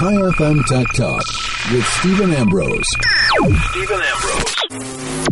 [0.00, 1.26] Chai FM Tech Talk
[1.70, 2.88] with Stephen Ambrose.
[3.68, 5.28] Stephen Ambrose.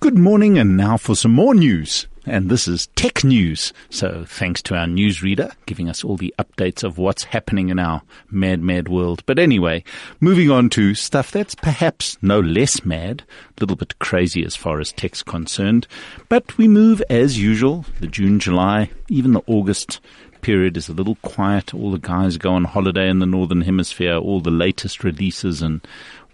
[0.00, 2.06] Good morning, and now for some more news.
[2.24, 3.74] And this is tech news.
[3.90, 8.00] So thanks to our newsreader giving us all the updates of what's happening in our
[8.30, 9.22] mad, mad world.
[9.26, 9.84] But anyway,
[10.18, 14.80] moving on to stuff that's perhaps no less mad, a little bit crazy as far
[14.80, 15.86] as tech's concerned.
[16.30, 20.00] But we move as usual, the June, July, even the August
[20.44, 21.72] period is a little quiet.
[21.72, 24.16] All the guys go on holiday in the Northern Hemisphere.
[24.16, 25.80] All the latest releases and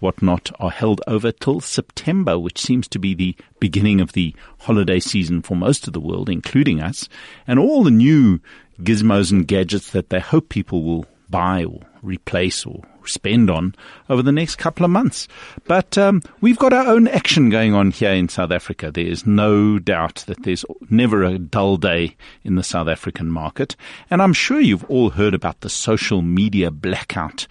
[0.01, 4.99] whatnot are held over till September, which seems to be the beginning of the holiday
[4.99, 7.07] season for most of the world, including us.
[7.47, 8.41] And all the new
[8.81, 13.75] gizmos and gadgets that they hope people will buy or replace or spend on
[14.09, 15.27] over the next couple of months.
[15.65, 18.91] But um, we've got our own action going on here in South Africa.
[18.91, 23.75] There is no doubt that there's never a dull day in the South African market.
[24.09, 27.47] And I'm sure you've all heard about the social media blackout.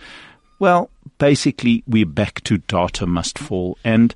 [0.59, 3.79] Well, basically, we're back to data must fall.
[3.83, 4.15] And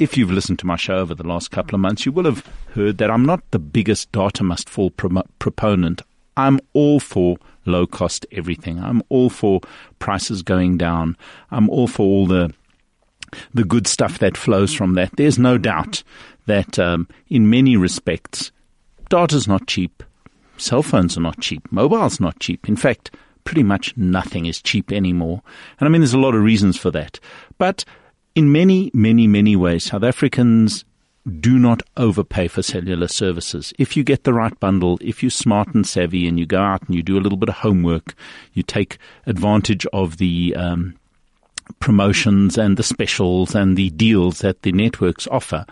[0.00, 2.44] if you've listened to my show over the last couple of months, you will have
[2.74, 6.02] heard that I'm not the biggest data must fall pro- proponent.
[6.46, 8.78] I'm all for low cost everything.
[8.78, 9.60] I'm all for
[9.98, 11.16] prices going down.
[11.50, 12.52] I'm all for all the
[13.54, 15.10] the good stuff that flows from that.
[15.16, 16.02] There's no doubt
[16.46, 18.50] that um, in many respects,
[19.08, 20.02] data's not cheap.
[20.56, 21.70] Cell phones are not cheap.
[21.70, 22.68] Mobile's not cheap.
[22.68, 25.42] In fact, pretty much nothing is cheap anymore.
[25.78, 27.20] And I mean, there's a lot of reasons for that.
[27.56, 27.84] But
[28.34, 30.84] in many, many, many ways, South Africans
[31.40, 33.74] do not overpay for cellular services.
[33.78, 36.82] If you get the right bundle, if you're smart and savvy and you go out
[36.86, 38.14] and you do a little bit of homework,
[38.54, 40.96] you take advantage of the um,
[41.78, 45.66] promotions and the specials and the deals that the networks offer,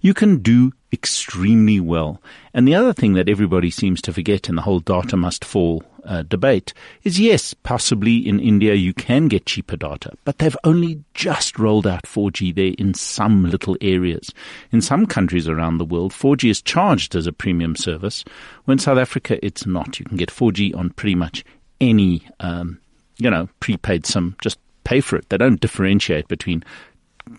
[0.00, 2.20] you can do extremely well.
[2.52, 5.82] And the other thing that everybody seems to forget in the whole data must fall
[6.04, 6.72] uh, debate
[7.04, 11.86] is yes, possibly in India you can get cheaper data, but they've only just rolled
[11.86, 14.32] out 4G there in some little areas.
[14.72, 18.24] In some countries around the world, 4G is charged as a premium service.
[18.64, 19.98] When South Africa, it's not.
[19.98, 21.44] You can get 4G on pretty much
[21.80, 22.80] any, um,
[23.18, 24.36] you know, prepaid SIM.
[24.40, 25.28] Just pay for it.
[25.28, 26.64] They don't differentiate between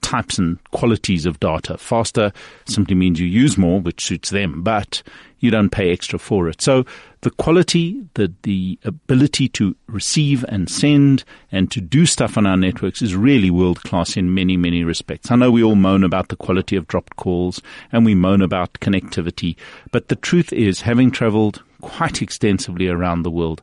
[0.01, 1.77] types and qualities of data.
[1.77, 2.31] Faster
[2.66, 5.03] simply means you use more, which suits them, but
[5.39, 6.61] you don't pay extra for it.
[6.61, 6.85] So
[7.22, 12.57] the quality, the, the ability to receive and send and to do stuff on our
[12.57, 15.31] networks is really world class in many, many respects.
[15.31, 17.61] I know we all moan about the quality of dropped calls
[17.91, 19.56] and we moan about connectivity,
[19.91, 23.61] but the truth is having traveled quite extensively around the world,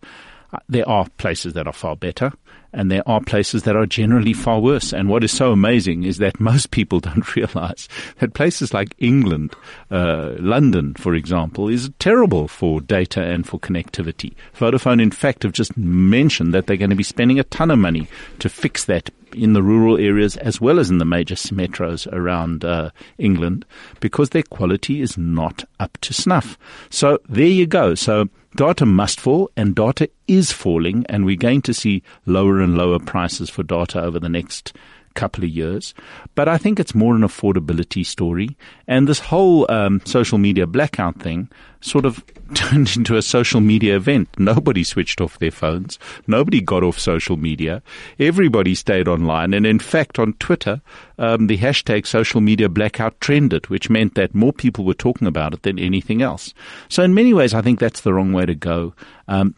[0.68, 2.32] there are places that are far better
[2.72, 4.92] and there are places that are generally far worse.
[4.92, 9.54] And what is so amazing is that most people don't realize that places like England,
[9.90, 14.34] uh, London, for example, is terrible for data and for connectivity.
[14.56, 17.78] Vodafone, in fact, have just mentioned that they're going to be spending a ton of
[17.78, 18.08] money
[18.38, 22.64] to fix that in the rural areas as well as in the major metros around
[22.64, 23.64] uh, England
[24.00, 26.58] because their quality is not up to snuff.
[26.90, 27.94] So there you go.
[27.94, 32.76] So data must fall and data is falling and we're going to see lower and
[32.76, 34.72] lower prices for data over the next
[35.16, 35.94] couple of years.
[36.34, 38.56] But I think it's more an affordability story.
[38.86, 41.50] And this whole um, social media blackout thing
[41.80, 42.22] sort of
[42.54, 44.28] turned into a social media event.
[44.38, 45.98] Nobody switched off their phones.
[46.26, 47.82] Nobody got off social media.
[48.18, 49.54] Everybody stayed online.
[49.54, 50.80] And in fact, on Twitter,
[51.18, 55.54] um, the hashtag social media blackout trended, which meant that more people were talking about
[55.54, 56.54] it than anything else.
[56.88, 58.94] So in many ways, I think that's the wrong way to go.
[59.28, 59.54] Um,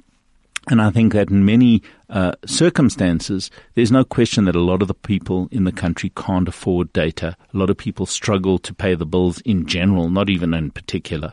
[0.70, 4.88] and I think that in many uh, circumstances, there's no question that a lot of
[4.88, 7.36] the people in the country can't afford data.
[7.54, 11.32] A lot of people struggle to pay the bills in general, not even in particular.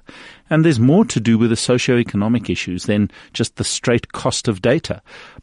[0.50, 4.62] And there's more to do with the socio-economic issues than just the straight cost of
[4.62, 5.02] data.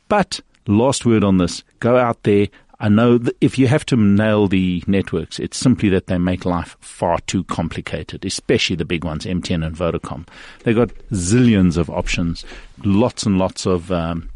[0.09, 2.49] But last word on this, go out there,
[2.83, 6.77] I know if you have to nail the networks, it's simply that they make life
[6.81, 10.27] far too complicated, especially the big ones, MTN and Vodacom.
[10.65, 12.45] They've got zillions of options,
[12.85, 14.31] lots and lots of um,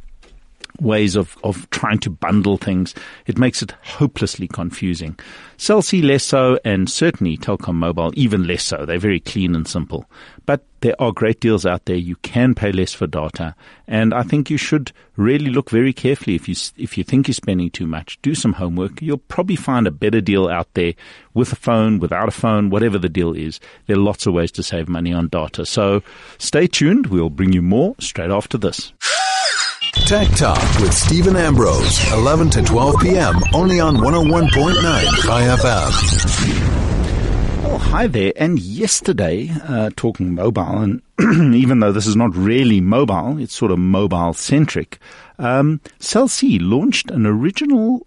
[0.80, 2.94] ways of, of trying to bundle things.
[3.26, 5.18] It makes it hopelessly confusing.
[5.56, 8.84] Cell C less so, and certainly Telkom Mobile even less so.
[8.84, 10.06] They're very clean and simple.
[10.44, 11.96] But there are great deals out there.
[11.96, 13.54] You can pay less for data,
[13.88, 17.34] and I think you should really look very carefully if you if you think you're
[17.34, 18.20] spending too much.
[18.22, 19.00] Do some homework.
[19.00, 20.92] You'll probably find a better deal out there
[21.34, 23.58] with a phone, without a phone, whatever the deal is.
[23.86, 25.64] There are lots of ways to save money on data.
[25.66, 26.02] So
[26.38, 27.06] stay tuned.
[27.06, 28.92] We'll bring you more straight after this.
[29.92, 33.34] Tech Talk with Stephen Ambrose, 11 to 12 p.m.
[33.54, 34.50] only on 101.9
[35.22, 35.90] Chai FM.
[37.64, 38.32] Well, hi there.
[38.36, 41.02] And yesterday, uh, talking mobile, and
[41.54, 44.98] even though this is not really mobile, it's sort of mobile centric,
[45.38, 48.06] um, Cell C launched an original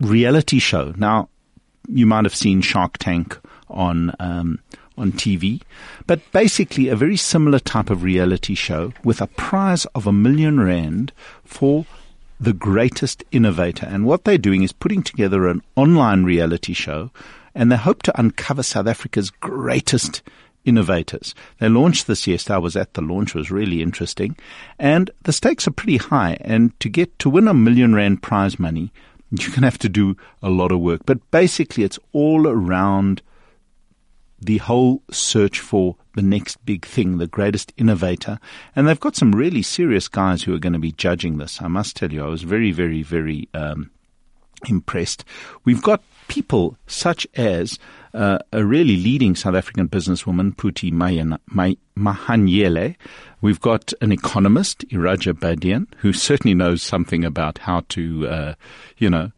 [0.00, 0.92] reality show.
[0.96, 1.28] Now,
[1.88, 3.38] you might have seen Shark Tank
[3.68, 4.58] on um,
[4.96, 5.60] on TV,
[6.06, 10.60] but basically a very similar type of reality show with a prize of a million
[10.60, 11.12] rand
[11.44, 11.86] for
[12.38, 13.86] the greatest innovator.
[13.86, 17.10] And what they're doing is putting together an online reality show,
[17.54, 20.22] and they hope to uncover South Africa's greatest
[20.64, 21.34] innovators.
[21.58, 22.56] They launched this yesterday.
[22.56, 24.36] I was at the launch; it was really interesting,
[24.78, 26.36] and the stakes are pretty high.
[26.40, 28.92] And to get to win a million rand prize money,
[29.30, 31.02] you're going to have to do a lot of work.
[31.06, 33.22] But basically, it's all around
[34.40, 38.38] the whole search for the next big thing, the greatest innovator.
[38.74, 41.60] And they've got some really serious guys who are going to be judging this.
[41.62, 43.90] I must tell you, I was very, very, very um,
[44.68, 45.24] impressed.
[45.64, 47.78] We've got people such as
[48.14, 50.90] uh, a really leading South African businesswoman, Phuthi
[51.96, 52.96] Mahanyele.
[53.40, 58.54] We've got an economist, Iraj Abedian, who certainly knows something about how to, uh,
[58.96, 59.32] you know,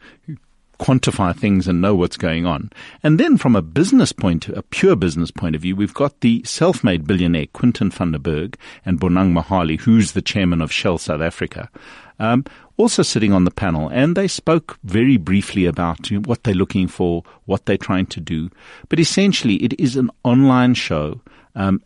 [0.79, 2.71] quantify things and know what's going on.
[3.03, 6.43] And then from a business point, a pure business point of view, we've got the
[6.45, 11.21] self-made billionaire Quinton van der Burgh and Bonang Mohale, who's the chairman of Shell South
[11.21, 11.69] Africa.
[12.19, 12.45] Um,
[12.77, 16.55] also sitting on the panel, and they spoke very briefly about you know, what they're
[16.55, 18.51] looking for, what they're trying to do.
[18.89, 21.21] But essentially, it is an online show.
[21.55, 21.83] Um,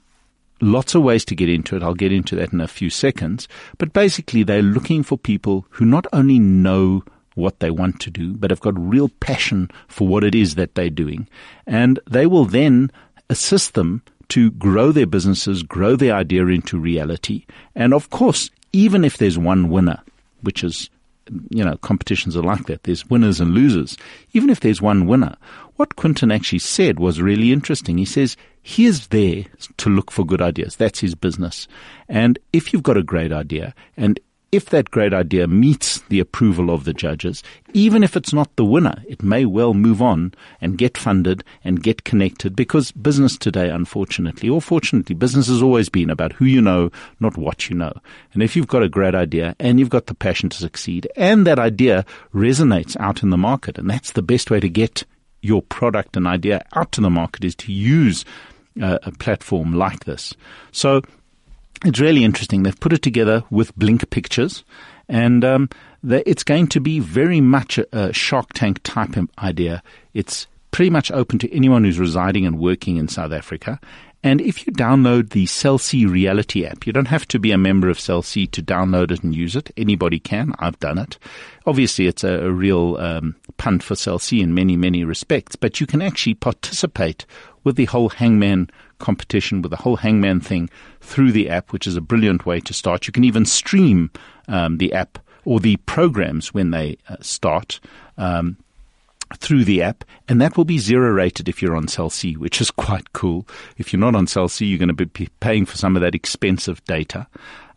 [0.61, 1.83] lots of ways to get into it.
[1.83, 3.49] I'll get into that in a few seconds.
[3.79, 8.35] But basically, they're looking for people who not only know what they want to do,
[8.35, 11.29] but have got real passion for what it is that they're doing.
[11.67, 12.91] And they will then
[13.31, 17.45] assist them to grow their businesses, grow their idea into reality.
[17.75, 20.03] And of course, even if there's one winner,
[20.43, 20.91] which is,
[21.51, 22.83] you know, competitions are like that.
[22.83, 23.97] There's winners and losers.
[24.33, 25.37] Even if there's one winner,
[25.77, 27.99] what Quinton actually said was really interesting.
[27.99, 29.45] He says, he is there
[29.79, 30.77] to look for good ideas.
[30.77, 31.69] That's his business.
[32.09, 34.19] And if you've got a great idea and
[34.53, 38.65] if that great idea meets the approval of the judges, even if it's not the
[38.67, 43.71] winner, it may well move on and get funded and get connected because business today,
[43.71, 47.95] unfortunately, or fortunately, business has always been about who you know, not what you know.
[48.35, 51.47] And if you've got a great idea and you've got the passion to succeed and
[51.47, 52.05] that idea
[52.35, 55.05] resonates out in the market, and that's the best way to get
[55.41, 58.27] your product and idea out to the market is to use
[58.81, 60.35] uh, a platform like this.
[60.73, 61.01] So
[61.85, 62.63] it's really interesting.
[62.63, 64.65] They've put it together with Blink Pictures,
[65.09, 65.69] and um,
[66.05, 69.83] it's going to be very much a, a Shark Tank type idea.
[70.15, 73.79] It's pretty much open to anyone who's residing and working in South Africa.
[74.25, 77.59] And if you download the Cell C Reality app, you don't have to be a
[77.59, 79.73] member of Cell C to download it and use it.
[79.77, 80.55] Anybody can.
[80.61, 81.19] I've done it.
[81.67, 85.81] Obviously, it's a, a real um, punt for Cell C in many, many respects, but
[85.81, 87.27] you can actually participate
[87.65, 88.71] with the whole Hangman
[89.03, 90.71] competition with the whole Hangman thing
[91.01, 93.07] through the app, which is a brilliant way to start.
[93.07, 94.11] You can even stream
[94.49, 97.81] um, the app or the programs when they uh, start.
[98.17, 98.57] Um,
[99.39, 102.61] through the app, and that will be zero rated if you're on Cell C, which
[102.61, 103.49] is quite cool.
[103.79, 106.15] If you're not on Cell C, you're going to be paying for some of that
[106.15, 107.27] expensive data.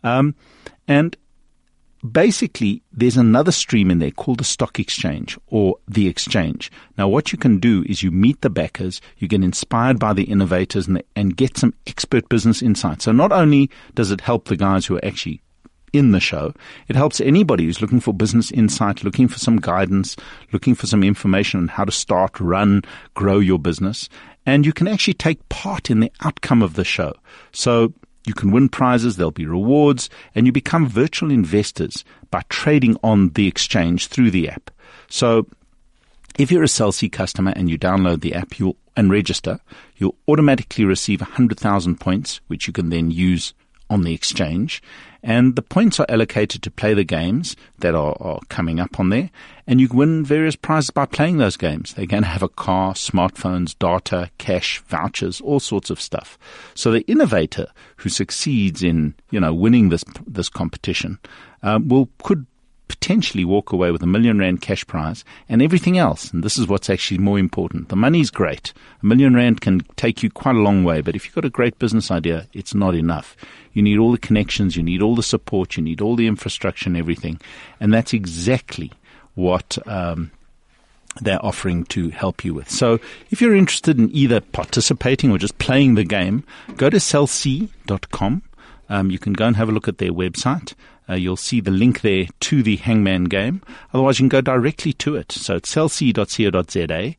[0.04, 0.34] Um,
[0.86, 1.16] and
[2.12, 6.70] basically there's another stream in there called the stock exchange or the exchange.
[6.98, 10.24] Now, what you can do is you meet the backers, you get inspired by the
[10.24, 13.04] innovators and, the, and get some expert business insights.
[13.04, 15.42] So not only does it help the guys who are actually
[15.92, 16.52] in the show.
[16.88, 20.16] It helps anybody who's looking for business insight, looking for some guidance,
[20.52, 22.82] looking for some information on how to start, run,
[23.14, 24.08] grow your business.
[24.44, 27.14] And you can actually take part in the outcome of the show.
[27.52, 27.94] So
[28.26, 33.30] you can win prizes, there'll be rewards, and you become virtual investors by trading on
[33.30, 34.70] the exchange through the app.
[35.08, 35.46] So
[36.38, 39.60] if you're a Cell customer and you download the app you'll, and register,
[39.96, 43.52] you'll automatically receive 100,000 points, which you can then use
[43.88, 44.82] on the exchange.
[45.26, 49.08] And the points are allocated to play the games that are, are, coming up on
[49.08, 49.28] there.
[49.66, 51.94] And you can win various prizes by playing those games.
[51.94, 56.38] They're going to have a car, smartphones, data, cash, vouchers, all sorts of stuff.
[56.74, 57.66] So the innovator
[57.96, 61.18] who succeeds in, you know, winning this, this competition,
[61.64, 62.46] um, will, could
[62.88, 66.30] potentially walk away with a million rand cash prize and everything else.
[66.32, 67.88] And this is what's actually more important.
[67.88, 68.72] The money's great.
[69.02, 71.50] A million rand can take you quite a long way, but if you've got a
[71.50, 73.36] great business idea, it's not enough.
[73.72, 76.88] You need all the connections, you need all the support, you need all the infrastructure
[76.88, 77.40] and everything.
[77.80, 78.92] And that's exactly
[79.34, 80.30] what um,
[81.20, 82.70] they're offering to help you with.
[82.70, 82.98] So
[83.30, 86.44] if you're interested in either participating or just playing the game,
[86.76, 88.42] go to cellc.com.
[88.88, 90.74] Um, you can go and have a look at their website.
[91.08, 93.62] Uh, you'll see the link there to the Hangman game.
[93.92, 95.32] Otherwise, you can go directly to it.
[95.32, 97.14] So it's cellc.co.za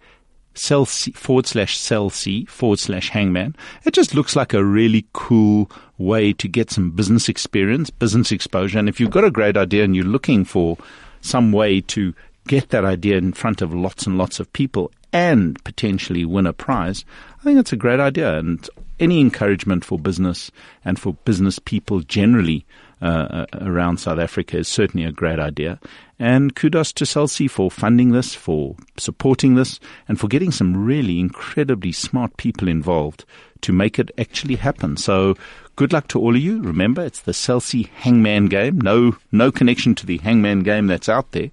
[0.57, 3.55] cell C, forward slash cell C forward slash hangman.
[3.85, 8.79] It just looks like a really cool way to get some business experience, business exposure.
[8.79, 10.77] And if you've got a great idea and you're looking for
[11.21, 12.13] some way to
[12.47, 16.53] get that idea in front of lots and lots of people and potentially win a
[16.53, 17.05] prize,
[17.39, 18.37] I think it's a great idea.
[18.37, 18.67] And
[18.99, 20.51] any encouragement for business
[20.83, 22.65] and for business people generally
[23.01, 25.79] uh, around South Africa is certainly a great idea.
[26.19, 30.85] And kudos to Cell C for funding this, for supporting this, and for getting some
[30.85, 33.23] really incredibly smart people involved
[33.61, 34.97] to make it actually happen.
[34.97, 35.35] So
[35.75, 36.61] good luck to all of you.
[36.61, 38.81] Remember, it's the Cell C Hangman game.
[38.81, 41.51] No, no connection to the Hangman game that's out there.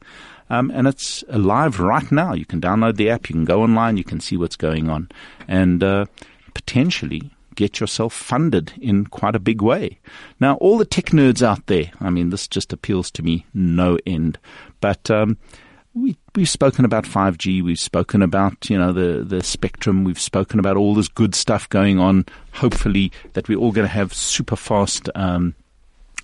[0.51, 2.35] Um, and it's live right now.
[2.35, 5.11] You can download the app, you can go online, you can see what's going on,
[5.49, 6.05] and uh,
[6.55, 9.99] potentially get yourself funded in quite a big way.
[10.41, 13.99] Now, all the tech nerds out there, I mean, this just appeals to me no
[14.07, 14.39] end.
[14.81, 15.39] But um,
[15.95, 20.59] we, we've spoken about 5G, we've spoken about, you know, the, the spectrum, we've spoken
[20.59, 22.27] about all this good stuff going on.
[22.55, 25.09] Hopefully, that we're all going to have super fast.
[25.15, 25.55] Um,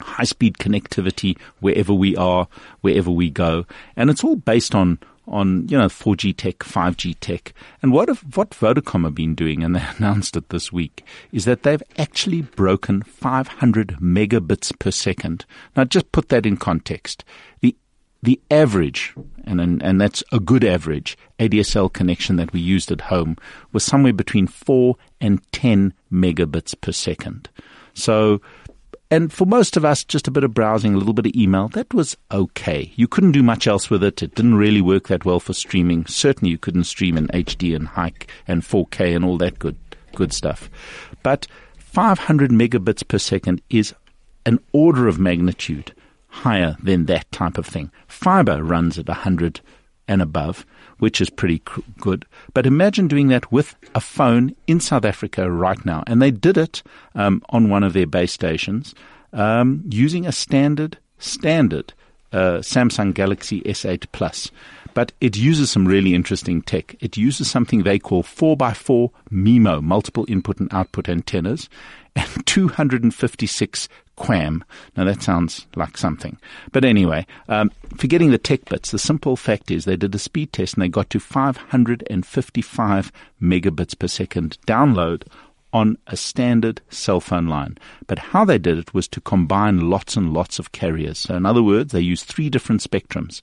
[0.01, 2.49] high speed connectivity wherever we are,
[2.81, 3.67] wherever we go.
[3.97, 8.25] And it's all based on on you know 4G tech, 5G tech, and what have,
[8.37, 12.43] what Vodacom have been doing, and they announced it this week, is that they've actually
[12.43, 15.45] broken 500 megabits per second.
[15.77, 17.25] Now, just put that in context.
[17.61, 17.77] The
[18.23, 23.03] the average, and, and and that's a good average, ADSL connection that we used at
[23.03, 23.37] home
[23.73, 27.49] was somewhere between four and 10 megabits per second.
[27.95, 28.41] So
[29.11, 31.69] and for most of us, just a bit of browsing, a little bit of email,
[31.69, 32.93] that was okay.
[32.95, 34.23] You couldn't do much else with it.
[34.23, 36.07] It didn't really work that well for streaming.
[36.07, 38.13] Certainly you couldn't stream in HD and high
[38.47, 39.77] and 4K and all that good,
[40.15, 40.71] good stuff.
[41.23, 41.47] But
[41.79, 43.95] 500 megabits per second is
[44.47, 45.93] an order of magnitude
[46.29, 47.91] higher than that type of thing.
[48.07, 49.61] Fiber runs at 100
[50.07, 50.65] and above
[51.01, 51.63] which is pretty
[51.99, 52.25] good.
[52.55, 56.05] But imagine doing that with a phone in South Africa right now.
[56.07, 56.83] And they did it
[57.15, 58.95] um, on one of their base stations
[59.33, 61.93] um, using a standard, standard
[62.33, 64.51] uh, Samsung Galaxy S8 Plus.
[64.95, 66.97] But it uses some really interesting tech.
[67.01, 71.69] It uses something they call 4x4 MIMO, multiple input and output antennas,
[72.17, 74.63] and 256 QAM.
[74.97, 76.37] Now that sounds like something.
[76.73, 80.53] But anyway, um, forgetting the tech bits, the simple fact is they did a speed
[80.53, 85.23] test and they got to 555 megabits per second download
[85.73, 87.79] on a standard cell phone line.
[88.07, 91.19] But how they did it was to combine lots and lots of carriers.
[91.19, 93.41] So in other words, they used three different spectrums.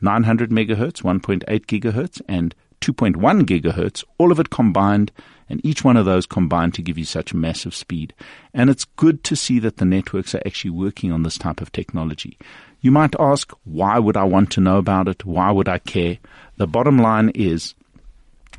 [0.00, 5.10] 900 megahertz, 1.8 gigahertz, and 2.1 gigahertz, all of it combined
[5.48, 8.14] and each one of those combined to give you such massive speed.
[8.52, 11.72] And it's good to see that the networks are actually working on this type of
[11.72, 12.36] technology.
[12.80, 15.24] You might ask, why would I want to know about it?
[15.24, 16.18] Why would I care?
[16.58, 17.74] The bottom line is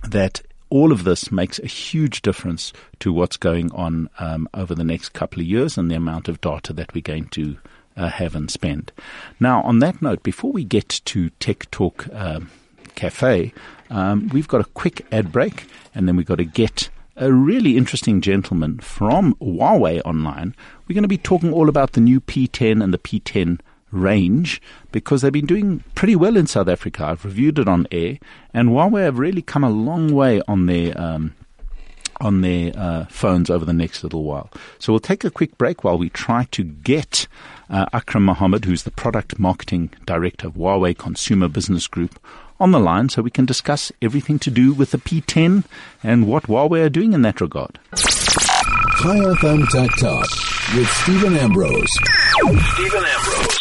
[0.04, 4.84] that all of this makes a huge difference to what's going on um, over the
[4.84, 7.58] next couple of years and the amount of data that we're going to
[7.98, 8.92] uh, have and spend.
[9.40, 12.42] Now, on that note, before we get to Tech Talk uh,
[12.96, 13.54] Cafe,
[13.90, 17.76] um, we've got a quick ad break, and then we've got to get a really
[17.76, 20.56] interesting gentleman from Huawei online.
[20.88, 23.60] We're going to be talking all about the new P10 and the P10
[23.92, 27.06] range because they've been doing pretty well in South Africa.
[27.06, 28.18] I've reviewed it on air,
[28.54, 31.34] and Huawei have really come a long way on their um,
[32.22, 34.50] on their uh, phones over the next little while.
[34.78, 37.28] So we'll take a quick break while we try to get
[37.70, 42.20] uh, Akram Mohamed, who's the product marketing director of Huawei Consumer Business Group,
[42.60, 45.64] on the line so we can discuss everything to do with the P10
[46.04, 47.80] and what Huawei are doing in that regard.
[49.02, 50.28] Chai FM Tech Talk
[50.76, 51.88] with Stephen Ambrose.
[52.74, 53.58] Stephen Ambrose.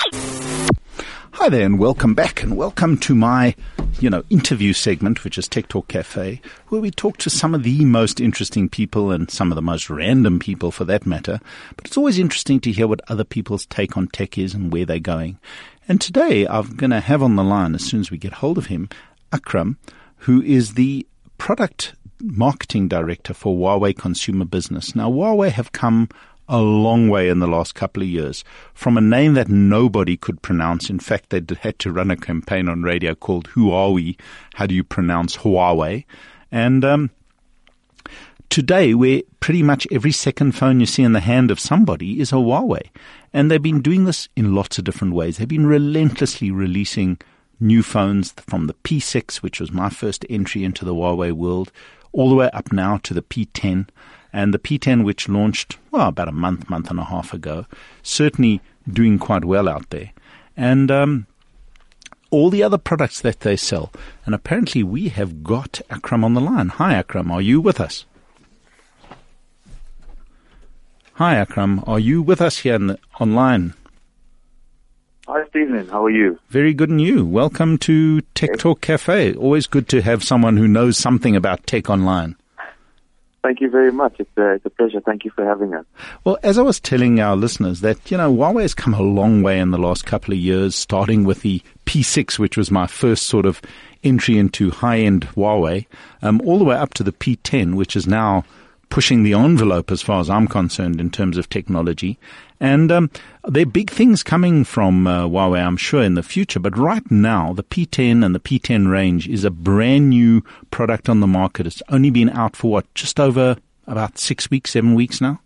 [1.31, 3.55] Hi there and welcome back and welcome to my,
[4.01, 6.41] you know, interview segment, which is Tech Talk Cafe,
[6.71, 9.89] where we talk to some of the most interesting people and some of the most
[9.89, 11.39] random people for that matter.
[11.77, 14.87] But it's always interesting to hear what other people's take on tech is and where
[14.87, 15.39] they're going.
[15.87, 18.59] And today I'm going to have on the line, as soon as we get hold
[18.59, 18.89] of him,
[19.33, 19.79] Akram,
[20.17, 21.07] who is the
[21.39, 24.95] product marketing director for Huawei Consumer Business.
[24.95, 26.09] Now, Huawei have come
[26.49, 30.41] a long way in the last couple of years from a name that nobody could
[30.41, 30.89] pronounce.
[30.89, 34.17] In fact, they had to run a campaign on radio called Who Are We?
[34.55, 36.05] How do you pronounce Huawei?
[36.51, 37.11] And um,
[38.49, 42.33] today, where pretty much every second phone you see in the hand of somebody is
[42.33, 42.89] a Huawei.
[43.33, 45.37] And they've been doing this in lots of different ways.
[45.37, 47.19] They've been relentlessly releasing
[47.61, 51.73] new phones from the P6, which was my first entry into the Huawei world,
[52.13, 53.89] all the way up now to the P10.
[54.33, 57.67] And the P10, which launched, well, about a month, month and a half ago,
[58.03, 58.61] certainly
[58.91, 60.13] doing quite well out there.
[60.57, 61.27] And um,
[62.31, 63.91] all the other products that they sell.
[64.27, 66.69] And apparently we have got Akram on the line.
[66.69, 67.31] Hi, Akram.
[67.31, 68.05] Are you with us?
[71.15, 71.83] Hi, Akram.
[71.87, 73.75] Are you with us here the, online?
[75.31, 75.87] Hi, Stephen.
[75.89, 76.39] How are you?
[76.49, 77.27] Very good, and you?
[77.27, 79.35] Welcome to Tech Talk Cafe.
[79.35, 82.35] Always good to have someone who knows something about tech online.
[83.43, 84.15] Thank you very much.
[84.19, 85.01] It's a, it's a pleasure.
[85.01, 85.85] Thank you for having us.
[86.25, 89.43] Well, as I was telling our listeners that, you know, Huawei has come a long
[89.43, 93.27] way in the last couple of years, starting with the P6, which was my first
[93.27, 93.61] sort of
[94.03, 95.85] entry into high-end Huawei,
[96.23, 98.45] um, all the way up to the P10, which is now
[98.91, 102.19] pushing the envelope as far as I'm concerned in terms of technology.
[102.61, 103.11] And um,
[103.47, 106.59] there are big things coming from uh, Huawei, I'm sure, in the future.
[106.59, 111.21] But right now, the P10 and the P10 range is a brand new product on
[111.21, 111.67] the market.
[111.67, 115.41] It's only been out for what, just over about six weeks, seven weeks now.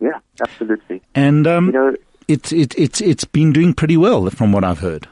[0.00, 1.02] Yeah, absolutely.
[1.14, 1.96] And um, you know,
[2.28, 5.08] it's it, it's it's been doing pretty well from what I've heard.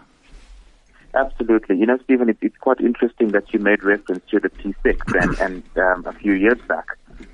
[1.14, 1.78] Absolutely.
[1.78, 5.38] You know, Stephen, it, it's quite interesting that you made reference to the P6 and,
[5.38, 6.87] and um, a few years back.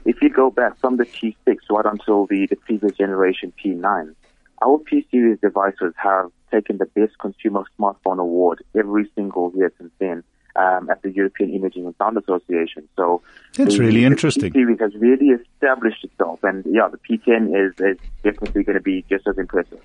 [0.04, 4.14] If you go back from the P6 right until the, the previous generation P9,
[4.62, 9.92] our P series devices have taken the best consumer smartphone award every single year since
[9.99, 10.22] then
[10.56, 12.88] um, at the European Imaging and Sound Association.
[12.96, 13.22] So
[13.56, 14.52] that's the, really the interesting.
[14.52, 18.82] P series has really established itself, and yeah, the P10 is, is definitely going to
[18.82, 19.80] be just as impressive.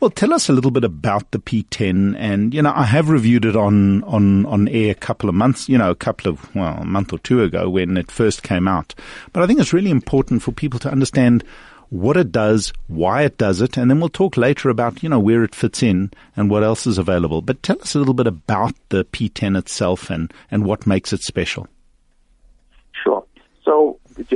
[0.00, 3.44] Well, tell us a little bit about the P10, and you know, I have reviewed
[3.44, 6.78] it on on on air a couple of months, you know, a couple of well,
[6.78, 8.94] a month or two ago when it first came out.
[9.32, 11.44] But I think it's really important for people to understand
[11.92, 15.20] what it does, why it does it, and then we'll talk later about, you know,
[15.20, 17.42] where it fits in and what else is available.
[17.42, 21.22] But tell us a little bit about the P10 itself and, and what makes it
[21.22, 21.68] special.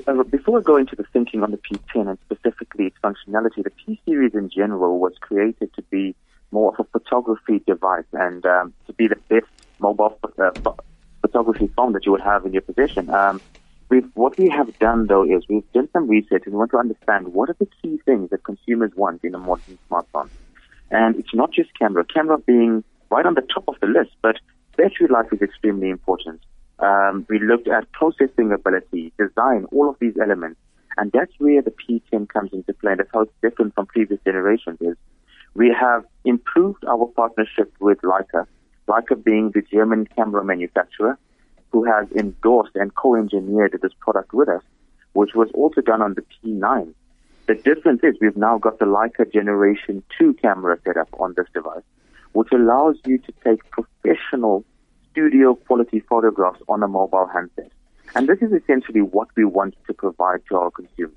[0.06, 3.70] Uh, before I go into the thinking on the P10 and specifically its functionality, the
[3.70, 6.14] P series in general was created to be
[6.50, 9.46] more of a photography device and um, to be the best
[9.78, 10.50] mobile uh,
[11.20, 13.10] photography phone that you would have in your possession.
[13.10, 13.40] Um,
[14.14, 17.32] what we have done though is we've done some research and we want to understand
[17.32, 20.30] what are the key things that consumers want in a modern smartphone.
[20.90, 22.04] And it's not just camera.
[22.04, 24.36] Camera being right on the top of the list, but
[24.76, 26.40] battery life is extremely important.
[26.78, 30.60] Um, we looked at processing ability, design, all of these elements.
[30.98, 32.92] And that's where the P10 comes into play.
[32.92, 34.96] And that's how it's different from previous generations is
[35.54, 38.46] we have improved our partnership with Leica,
[38.88, 41.18] Leica being the German camera manufacturer
[41.70, 44.62] who has endorsed and co-engineered this product with us,
[45.12, 46.94] which was also done on the P9.
[47.46, 51.46] The difference is we've now got the Leica Generation 2 camera set up on this
[51.54, 51.82] device,
[52.32, 54.64] which allows you to take professional
[55.16, 57.72] studio quality photographs on a mobile handset.
[58.14, 61.16] And this is essentially what we want to provide to our consumers.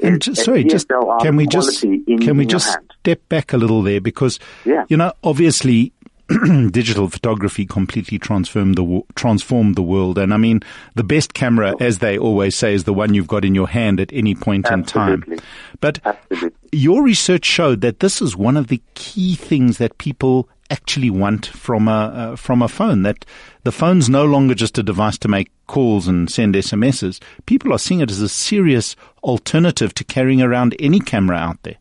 [0.00, 0.88] And sorry, just
[1.20, 4.84] can we just can we just step back a little there because yeah.
[4.88, 5.92] you know obviously
[6.70, 10.18] digital photography completely transformed the transformed the world.
[10.18, 10.60] And I mean,
[10.94, 14.00] the best camera, as they always say, is the one you've got in your hand
[14.00, 15.34] at any point Absolutely.
[15.34, 15.46] in time.
[15.80, 16.58] But Absolutely.
[16.72, 21.46] your research showed that this is one of the key things that people actually want
[21.46, 23.02] from a uh, from a phone.
[23.02, 23.24] That
[23.62, 27.20] the phone's no longer just a device to make calls and send SMSs.
[27.46, 31.76] People are seeing it as a serious alternative to carrying around any camera out there.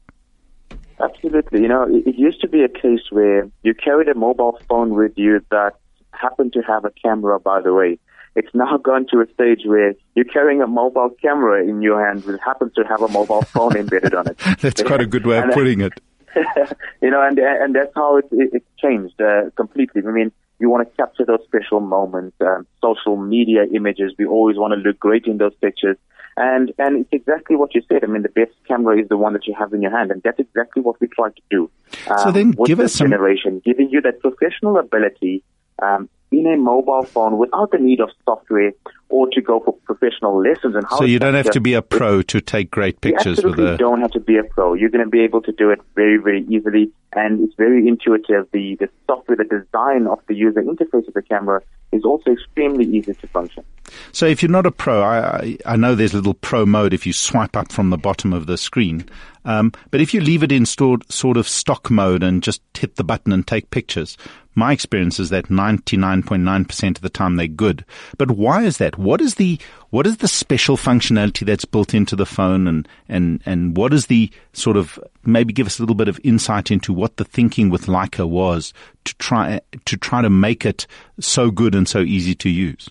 [1.01, 1.61] Absolutely.
[1.61, 4.91] You know, it, it used to be a case where you carried a mobile phone
[4.91, 5.73] with you that
[6.11, 7.97] happened to have a camera, by the way.
[8.35, 12.23] It's now gone to a stage where you're carrying a mobile camera in your hand
[12.23, 14.37] that happens to have a mobile phone embedded on it.
[14.59, 15.99] That's quite a good way of putting it.
[17.01, 20.01] you know, and and that's how it, it, it's changed uh, completely.
[20.07, 24.13] I mean, you want to capture those special moments, um, social media images.
[24.17, 25.97] We always want to look great in those pictures.
[26.37, 28.03] And and it's exactly what you said.
[28.03, 30.21] I mean, the best camera is the one that you have in your hand, and
[30.23, 31.69] that's exactly what we try to do.
[32.07, 35.43] Um, so then, give us some generation, giving you that professional ability
[35.81, 38.71] um, in a mobile phone without the need of software
[39.09, 40.75] or to go for professional lessons.
[40.75, 43.49] And how so you don't have to be a pro to take great pictures you
[43.49, 43.77] absolutely with a.
[43.77, 44.73] don't have to be a pro.
[44.73, 48.47] You're going to be able to do it very, very easily, and it's very intuitive.
[48.53, 51.61] The the software, the design of the user interface of the camera
[51.91, 53.63] is also extremely easy to function.
[54.11, 57.05] So if you're not a pro, I, I, know there's a little pro mode if
[57.05, 59.05] you swipe up from the bottom of the screen.
[59.43, 62.95] Um, but if you leave it in stored, sort of stock mode and just hit
[62.95, 64.17] the button and take pictures,
[64.53, 67.85] my experience is that 99.9% of the time they're good.
[68.17, 68.97] But why is that?
[68.97, 73.41] What is the what is the special functionality that's built into the phone, and and
[73.45, 76.93] and what is the sort of maybe give us a little bit of insight into
[76.93, 78.73] what the thinking with Leica was
[79.05, 80.87] to try to try to make it
[81.19, 82.89] so good and so easy to use.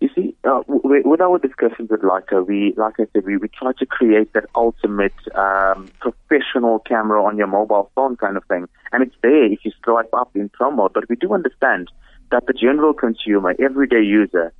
[0.00, 3.72] You see, uh, with, our discussions with Leica, we, like I said, we, we try
[3.78, 8.66] to create that ultimate um, professional camera on your mobile phone kind of thing.
[8.92, 10.94] And it's there if you swipe up in pro mode.
[10.94, 11.90] But we do understand
[12.30, 14.54] that the general consumer, everyday user,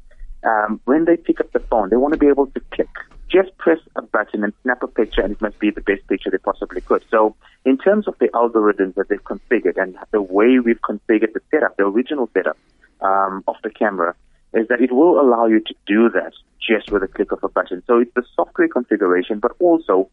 [0.44, 2.88] um, when they pick up the phone, they want to be able to click.
[3.30, 6.30] Just press a button and snap a picture, and it must be the best picture
[6.30, 7.04] they possibly could.
[7.10, 11.40] So, in terms of the algorithms that they've configured and the way we've configured the
[11.50, 12.58] setup, the original setup
[13.00, 14.14] um, of the camera,
[14.52, 17.48] is that it will allow you to do that just with a click of a
[17.48, 17.82] button.
[17.86, 20.10] So it's the software configuration, but also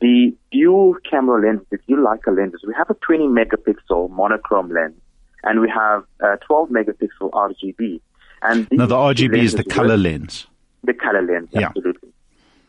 [0.00, 2.60] the dual camera lenses, if you like a lenses.
[2.66, 5.00] We have a 20 megapixel monochrome lens
[5.42, 8.00] and we have a 12 megapixel RGB.
[8.42, 10.46] And now the RGB is the color lens.
[10.84, 11.66] The color lens, yeah.
[11.66, 12.10] absolutely.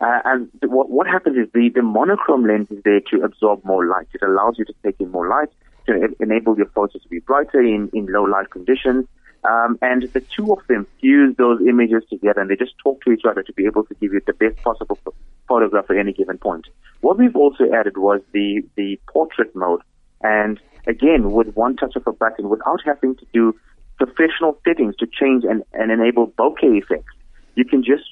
[0.02, 3.86] Uh, and what, what happens is the, the monochrome lens is there to absorb more
[3.86, 4.08] light.
[4.14, 5.50] It allows you to take in more light
[5.88, 9.06] to enable your photos to be brighter in, in low light conditions.
[9.50, 13.12] Um, and the two of them fuse those images together and they just talk to
[13.12, 14.98] each other to be able to give you the best possible
[15.48, 16.68] photograph at any given point.
[17.02, 19.82] What we've also added was the, the portrait mode.
[20.22, 23.56] And again, with one touch of a button, without having to do
[23.98, 27.14] professional settings to change and, and enable bokeh effects,
[27.56, 28.04] you can just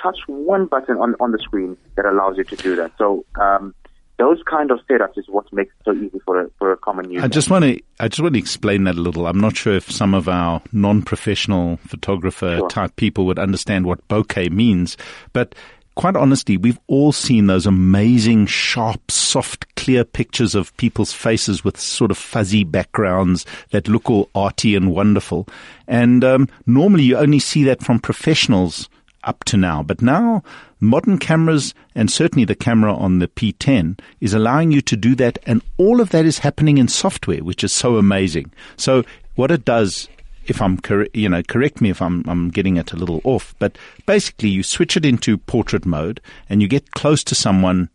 [0.00, 2.92] touch one button on, on the screen that allows you to do that.
[2.98, 3.74] So, um,
[4.18, 7.10] those kind of setups is what makes it so easy for a, for a common
[7.10, 7.24] user.
[7.24, 9.26] I just want to I just want to explain that a little.
[9.26, 12.68] I'm not sure if some of our non-professional photographer sure.
[12.68, 14.96] type people would understand what bokeh means,
[15.34, 15.54] but
[15.96, 21.78] quite honestly, we've all seen those amazing, sharp, soft, clear pictures of people's faces with
[21.78, 25.48] sort of fuzzy backgrounds that look all arty and wonderful.
[25.88, 28.88] And um, normally, you only see that from professionals
[29.26, 29.82] up to now.
[29.82, 30.42] But now
[30.80, 35.38] modern cameras and certainly the camera on the P10 is allowing you to do that.
[35.46, 38.52] And all of that is happening in software, which is so amazing.
[38.76, 40.08] So what it does
[40.46, 43.54] if I'm cor- you know correct me if I'm I'm getting it a little off,
[43.58, 47.88] but basically you switch it into portrait mode and you get close to someone,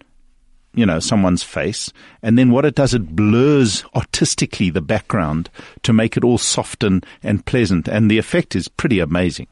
[0.74, 1.92] you know, someone's face,
[2.22, 5.50] and then what it does it blurs artistically the background
[5.84, 9.48] to make it all soft and, and pleasant, and the effect is pretty amazing.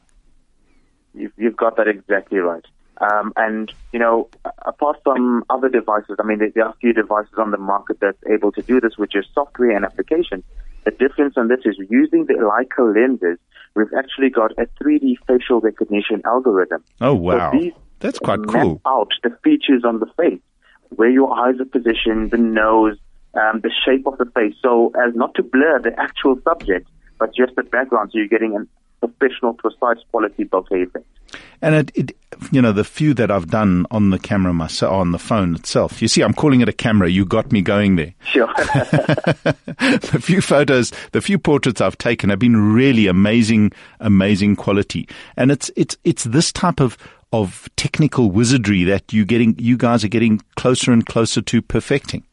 [1.14, 2.64] You've, you've got that exactly right.
[3.00, 4.28] Um, and, you know,
[4.66, 7.98] apart from other devices, I mean, there, there, are a few devices on the market
[8.00, 10.42] that's able to do this, which is software and application.
[10.84, 13.38] The difference on this is using the Leica lenses,
[13.74, 16.84] we've actually got a 3D facial recognition algorithm.
[17.00, 17.52] Oh, wow.
[17.52, 17.70] So
[18.00, 18.80] that's quite cool.
[18.86, 20.40] out the features on the face,
[20.90, 22.98] where your eyes are positioned, the nose,
[23.34, 27.34] um, the shape of the face, so as not to blur the actual subject, but
[27.34, 28.68] just the background, so you're getting an
[29.00, 31.06] professional, precise quality bokeh effect.
[31.62, 32.16] And it, it,
[32.50, 36.00] you know, the few that I've done on the camera myself, on the phone itself.
[36.00, 37.08] You see, I'm calling it a camera.
[37.08, 38.14] You got me going there.
[38.24, 38.46] Sure.
[38.56, 45.08] the few photos, the few portraits I've taken have been really amazing, amazing quality.
[45.36, 46.96] And it's, it's, it's this type of,
[47.32, 52.24] of technical wizardry that you getting, you guys are getting closer and closer to perfecting.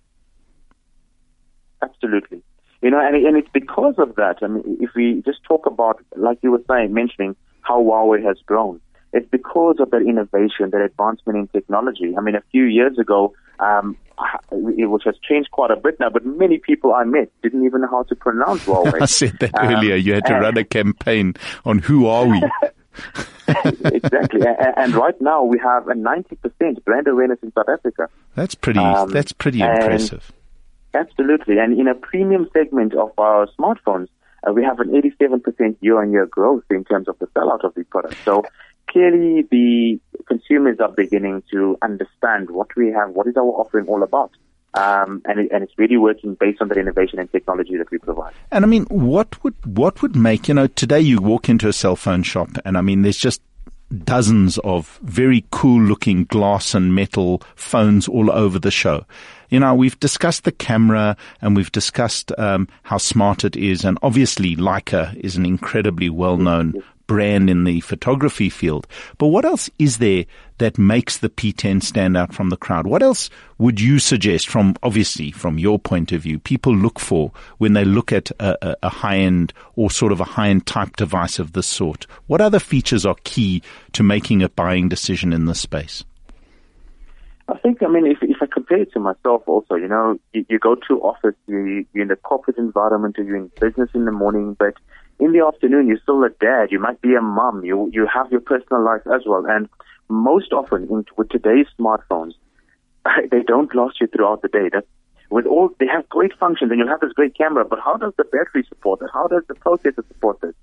[1.82, 2.42] Absolutely.
[2.88, 4.38] You know, and, and it's because of that.
[4.42, 8.38] I mean, if we just talk about, like you were saying, mentioning how Huawei has
[8.46, 8.80] grown,
[9.12, 12.16] it's because of that innovation, that advancement in technology.
[12.18, 13.98] I mean, a few years ago, um,
[14.54, 17.90] which has changed quite a bit now, but many people I met didn't even know
[17.90, 19.02] how to pronounce Huawei.
[19.02, 19.98] I said that um, earlier.
[19.98, 21.34] You had to run a campaign
[21.66, 22.42] on who are we.
[23.84, 24.48] exactly,
[24.78, 28.08] and, right now we have a 90% brand awareness in South Africa.
[28.36, 28.80] That's pretty.
[28.80, 30.32] Um, that's pretty impressive.
[30.94, 31.58] Absolutely.
[31.60, 34.08] And in a premium segment of our smartphones,
[34.48, 38.18] uh, we have an 87% year-on-year growth in terms of the sellout of these products.
[38.24, 38.44] So
[38.90, 44.04] clearly the consumers are beginning to understand what we have, what is our offering all
[44.04, 44.32] about.
[44.74, 47.98] Um, and, it, and it's really working based on the innovation and technology that we
[47.98, 48.34] provide.
[48.52, 51.74] And I mean, what would what would make you know today you walk into a
[51.74, 53.42] cell phone shop and I mean there's just
[54.04, 59.06] dozens of very cool looking glass and metal phones all over the show.
[59.50, 63.98] You know, we've discussed the camera and we've discussed um, how smart it is, and
[64.02, 66.74] obviously Leica is an incredibly well known
[67.08, 68.86] brand in the photography field.
[69.18, 70.26] But what else is there
[70.60, 72.86] that makes the P10 stand out from the crowd?
[72.86, 77.32] What else would you suggest from, obviously, from your point of view, people look for
[77.58, 80.98] when they look at a, a high end or sort of a high end type
[80.98, 82.06] device of this sort?
[82.28, 86.04] What other features are key to making a buying decision in this space?
[87.50, 88.37] I think, I mean, if, if
[88.68, 92.08] compare it to myself also, you know, you, you go to office, you, you're in
[92.08, 94.74] the corporate environment or you're in business in the morning, but
[95.20, 96.72] in the afternoon, you're still a dad.
[96.72, 97.64] You might be a mom.
[97.64, 99.46] You, you have your personal life as well.
[99.48, 99.68] And
[100.10, 102.34] most often in, with today's smartphones,
[103.32, 104.70] they don't last you throughout the day.
[104.72, 104.86] That
[105.30, 108.14] with all, they have great functions and you'll have this great camera, but how does
[108.18, 109.10] the battery support it?
[109.14, 110.54] How does the processor support this?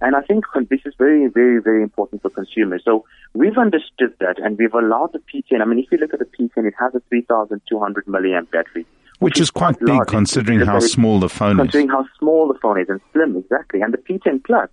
[0.00, 2.82] And I think this is very, very, very important for consumers.
[2.84, 3.04] So
[3.34, 5.62] we've understood that and we've allowed the P10.
[5.62, 8.86] I mean, if you look at the P10, it has a 3,200 milliamp battery.
[9.18, 11.88] Which, which is, quite, quite big considering how small the phone considering is.
[11.88, 13.80] Considering how small the phone is and slim, exactly.
[13.80, 14.68] And the P10 Plus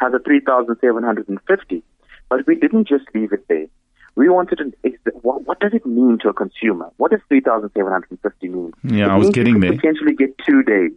[0.00, 1.82] has a 3,750.
[2.28, 3.66] But we didn't just leave it there.
[4.14, 6.90] We wanted to, what, what does it mean to a consumer?
[6.96, 8.72] What does 3,750 mean?
[8.82, 9.72] Yeah, it I was getting there.
[9.72, 10.90] potentially get two days.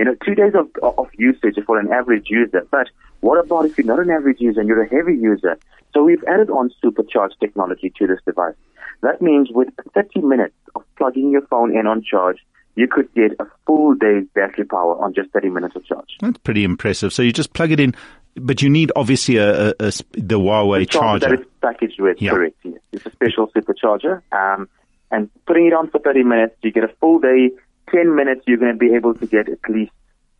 [0.00, 2.66] You know, two days of, of usage for an average user.
[2.70, 2.88] But
[3.20, 5.58] what about if you're not an average user and you're a heavy user?
[5.92, 8.54] So we've added on supercharged technology to this device.
[9.02, 12.38] That means with 30 minutes of plugging your phone in on charge,
[12.76, 16.16] you could get a full day's battery power on just 30 minutes of charge.
[16.20, 17.12] That's pretty impressive.
[17.12, 17.94] So you just plug it in,
[18.36, 21.28] but you need obviously a, a, a the Huawei the charger.
[21.28, 22.30] That is packaged with, yeah.
[22.30, 22.56] correct.
[22.64, 22.78] Yes.
[22.92, 24.22] It's a special supercharger.
[24.32, 24.66] Um,
[25.10, 27.50] and putting it on for 30 minutes, you get a full day.
[27.90, 29.92] 10 minutes, you're going to be able to get at least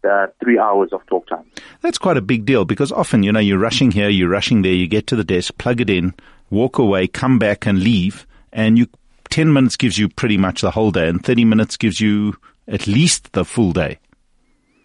[0.08, 1.44] uh, three hours of talk time.
[1.82, 4.72] That's quite a big deal because often, you know, you're rushing here, you're rushing there,
[4.72, 6.14] you get to the desk, plug it in,
[6.50, 8.86] walk away, come back and leave, and you
[9.30, 12.36] 10 minutes gives you pretty much the whole day, and 30 minutes gives you
[12.66, 13.98] at least the full day.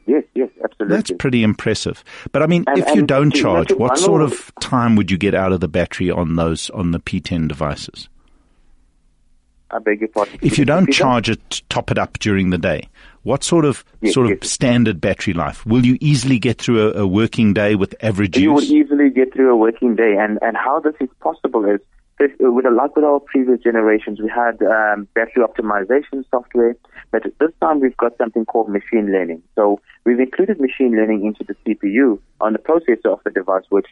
[0.06, 0.96] Yes, yes, absolutely.
[0.96, 2.04] That's pretty impressive.
[2.32, 5.34] But I mean, and, if you don't charge, what sort of time would you get
[5.34, 8.08] out of the battery on those on the P10 devices?
[9.72, 10.38] I beg your pardon.
[10.42, 12.88] If you don't charge it, top it up during the day.
[13.24, 14.38] What sort of yes, sort yes.
[14.38, 15.66] of standard battery life?
[15.66, 18.70] Will you easily get through a, a working day with average you use?
[18.70, 21.80] You would easily get through a working day, and and how this is possible is
[22.20, 26.76] with a lot with our previous generations, we had um, battery optimization software,
[27.12, 29.44] but this time we've got something called machine learning.
[29.56, 33.88] So we've included machine learning into the CPU on the processor of the device, which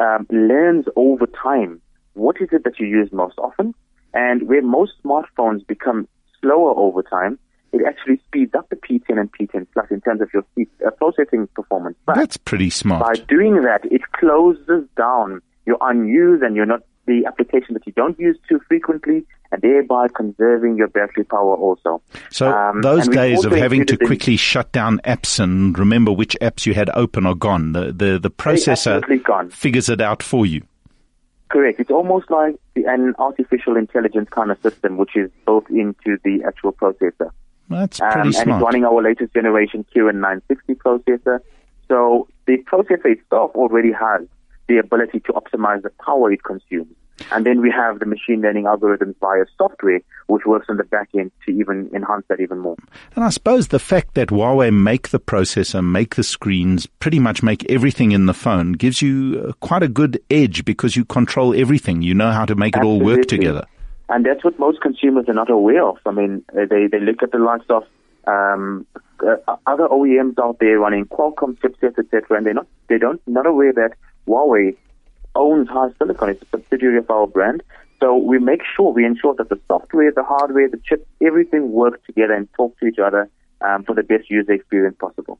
[0.00, 1.80] um, learns over time
[2.14, 3.74] what is it that you use most often,
[4.14, 6.08] and where most smartphones become
[6.40, 7.38] slower over time,
[7.72, 10.44] it actually speeds up the P10 and P10 Plus in terms of your
[10.86, 11.96] uh, processing performance.
[12.06, 13.02] But That's pretty smart.
[13.02, 17.92] By doing that, it closes down your unused and you're not the application that you
[17.94, 22.02] don't use too frequently, and thereby conserving your battery power also.
[22.30, 26.66] So um, those days of having to quickly shut down apps and remember which apps
[26.66, 27.72] you had open are gone.
[27.72, 30.62] The the, the processor figures it out for you.
[31.48, 31.80] Correct.
[31.80, 36.72] It's almost like an artificial intelligence kind of system, which is built into the actual
[36.72, 37.30] processor.
[37.70, 38.48] That's pretty um, smart.
[38.48, 41.40] And it's running our latest generation Kirin 960 processor.
[41.88, 44.26] So the processor itself already has
[44.68, 46.94] the ability to optimize the power it consumes.
[47.32, 51.08] And then we have the machine learning algorithms via software, which works on the back
[51.16, 52.76] end to even enhance that even more.
[53.16, 57.42] And I suppose the fact that Huawei make the processor, make the screens, pretty much
[57.42, 61.54] make everything in the phone gives you uh, quite a good edge because you control
[61.54, 62.02] everything.
[62.02, 62.98] You know how to make Absolutely.
[62.98, 63.64] it all work together.
[64.08, 65.98] And that's what most consumers are not aware of.
[66.06, 67.84] I mean, uh, they, they look at the likes of
[68.26, 68.86] um,
[69.20, 73.46] uh, other OEMs out there running Qualcomm chipsets, etc., and they're not they don't not
[73.46, 73.92] aware that
[74.26, 74.76] Huawei
[75.34, 76.30] owns high silicon.
[76.30, 77.62] It's a subsidiary of our brand.
[78.00, 82.00] So we make sure, we ensure that the software, the hardware, the chips, everything works
[82.06, 83.28] together and talk to each other
[83.60, 85.38] um, for the best user experience possible.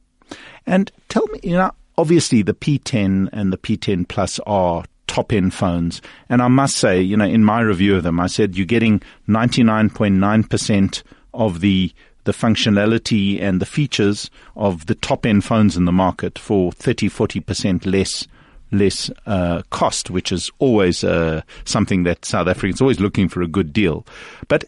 [0.66, 5.54] And tell me, you know, obviously the P10 and the P10 Plus are top end
[5.54, 6.02] phones.
[6.28, 9.02] And I must say, you know, in my review of them, I said you're getting
[9.28, 11.02] 99.9%
[11.34, 11.92] of the
[12.24, 17.08] the functionality and the features of the top end phones in the market for 30,
[17.08, 18.26] 40% less
[18.70, 23.48] less uh, cost, which is always uh, something that South Africans always looking for a
[23.48, 24.06] good deal.
[24.48, 24.64] But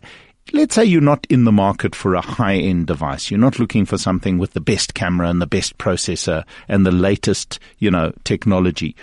[0.52, 3.30] let's say you're not in the market for a high end device.
[3.30, 6.92] You're not looking for something with the best camera and the best processor and the
[6.92, 8.96] latest, you know, technology.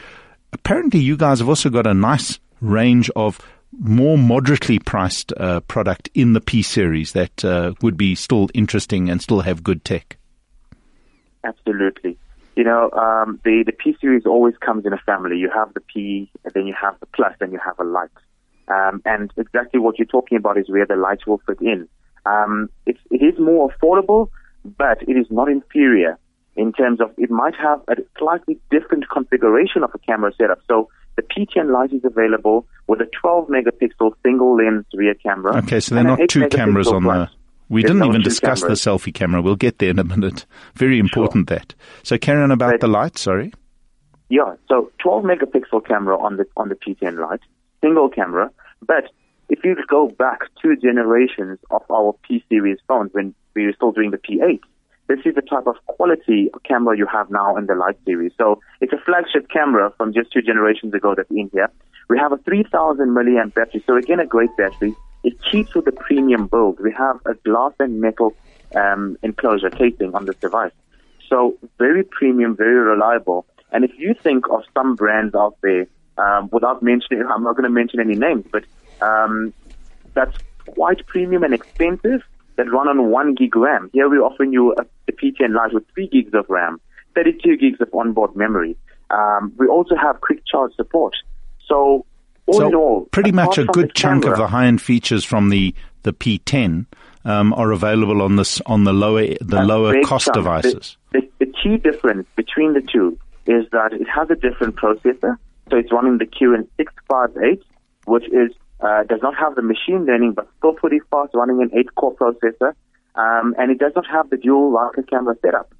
[0.53, 3.39] Apparently, you guys have also got a nice range of
[3.79, 9.09] more moderately priced uh, product in the P series that uh, would be still interesting
[9.09, 10.17] and still have good tech.
[11.43, 12.17] Absolutely.
[12.57, 15.37] You know, um, the the P series always comes in a family.
[15.37, 18.09] You have the P, and then you have the Plus, then you have a Lite.
[18.67, 21.87] Um, and exactly what you're talking about is where the Lite will fit in.
[22.25, 24.31] Um, it, it is more affordable,
[24.65, 26.17] but it is not inferior
[26.55, 30.57] in terms of it might have a slightly different configuration of a camera setup.
[30.67, 35.57] So the P10 Lite is available with a 12 megapixel single lens rear camera.
[35.57, 37.29] Okay, so they're not two cameras on the.
[37.69, 38.83] We didn't even discuss cameras.
[38.83, 39.41] the selfie camera.
[39.41, 40.45] We'll get there in a minute.
[40.75, 41.57] Very important sure.
[41.57, 41.75] that.
[42.03, 43.53] So, Karen, about but, the light, sorry.
[44.29, 47.41] Yeah, so 12 megapixel camera on the on the P10 Lite,
[47.81, 48.51] single camera.
[48.85, 49.05] But
[49.49, 53.91] if you go back two generations of our P series phones when we were still
[53.91, 54.59] doing the P8,
[55.07, 58.33] this is the type of quality camera you have now in the Lite series.
[58.37, 61.69] So it's a flagship camera from just two generations ago that's in here.
[62.09, 63.83] We have a 3000 milliamp battery.
[63.87, 64.93] So again, a great battery.
[65.23, 66.79] It keeps with the premium build.
[66.79, 68.35] We have a glass and metal
[68.75, 70.71] um, enclosure casing on this device.
[71.29, 73.45] So very premium, very reliable.
[73.71, 77.63] And if you think of some brands out there, um, without mentioning, I'm not going
[77.63, 78.63] to mention any names, but
[79.01, 79.53] um,
[80.13, 82.21] that's quite premium and expensive
[82.55, 83.89] that run on one gig RAM.
[83.93, 86.79] Here we're offering you a, a P10 Lite with three gigs of RAM,
[87.15, 88.75] 32 gigs of onboard memory.
[89.09, 91.15] Um, we also have quick charge support.
[91.67, 92.05] So
[92.47, 95.73] all so in all, pretty much a good chunk of the high-end features from the
[96.03, 96.85] the P10
[97.25, 100.35] um, are available on this on the lower the lower cost chunk.
[100.35, 100.97] devices.
[101.11, 105.37] The, the, the key difference between the two is that it has a different processor.
[105.69, 107.63] So it's running the Kirin 658,
[108.05, 111.71] which is uh, does not have the machine learning, but still pretty fast, running an
[111.77, 112.73] eight-core processor,
[113.15, 115.73] um, and it does not have the dual Leica camera setup.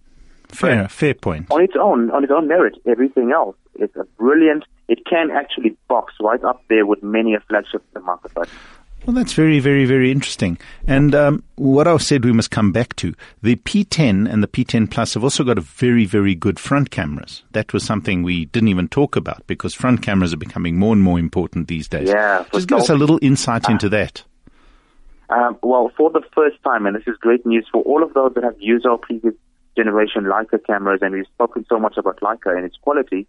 [0.49, 1.51] Fair fair point.
[1.51, 4.63] On its own, on its own merit, everything else is a brilliant.
[4.87, 8.49] It can actually box right up there with many a flagship in the marketplace.
[9.05, 10.57] Well, that's very, very, very interesting.
[10.85, 14.91] And um, what I've said we must come back to the P10 and the P10
[14.91, 17.43] Plus have also got a very, very good front cameras.
[17.51, 21.01] That was something we didn't even talk about because front cameras are becoming more and
[21.01, 22.09] more important these days.
[22.09, 24.23] Yeah, just give us a little insight into that.
[25.29, 28.33] Um, well, for the first time, and this is great news for all of those
[28.35, 29.35] that have used our previous
[29.77, 33.27] generation Leica cameras, and we've spoken so much about Leica and its quality.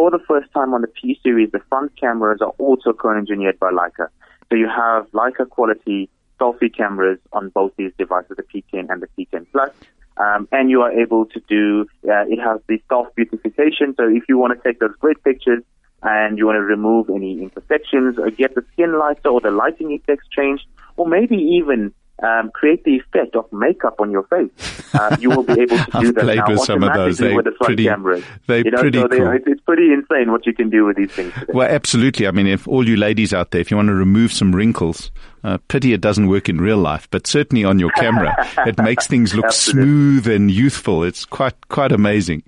[0.00, 3.70] For the first time on the P series, the front cameras are also co-engineered by
[3.70, 4.08] Leica.
[4.48, 6.08] So you have Leica quality
[6.40, 9.68] selfie cameras on both these devices, the P10 and the P10 Plus.
[10.16, 13.94] Um, and you are able to do, uh, it has the self beautification.
[13.94, 15.62] So if you want to take those great pictures
[16.02, 19.92] and you want to remove any imperfections or get the skin lighter or the lighting
[19.92, 20.64] effects changed,
[20.96, 24.50] or maybe even um, create the effect of makeup on your face,
[24.94, 27.18] uh, you will be able to do I've that played now with some of those.
[27.18, 28.24] They're with the pretty- cameras.
[28.46, 29.32] they're you know, pretty so they- cool.
[29.46, 31.32] it's, pretty insane what you can do with these things.
[31.34, 31.52] Today.
[31.54, 32.26] Well, absolutely.
[32.26, 35.10] I mean, if all you ladies out there, if you want to remove some wrinkles,
[35.44, 38.34] uh, pity it doesn't work in real life, but certainly on your camera,
[38.66, 41.04] it makes things look smooth and youthful.
[41.04, 42.42] It's quite quite amazing.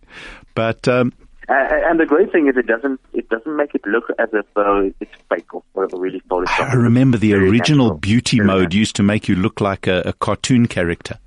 [0.55, 1.13] But um,
[1.53, 4.47] Uh, and the great thing is, it doesn't it doesn't make it look as if
[4.55, 6.71] though it's fake or, really photoshopped.
[6.71, 7.99] I remember the Very original natural.
[7.99, 8.79] beauty Very mode natural.
[8.79, 11.19] used to make you look like a, a cartoon character.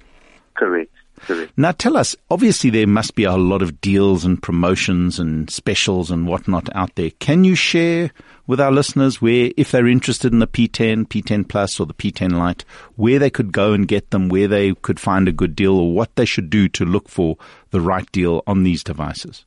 [0.56, 0.92] Correct.
[1.20, 1.54] Correct.
[1.58, 6.10] Now tell us, obviously there must be a lot of deals and promotions and specials
[6.12, 7.12] and whatnot out there.
[7.20, 8.12] Can you share
[8.48, 12.34] with our listeners where, if they're interested in the P10, P10 Plus or the P10
[12.34, 15.76] Lite, where they could go and get them, where they could find a good deal
[15.78, 17.38] or what they should do to look for
[17.72, 19.46] the right deal on these devices?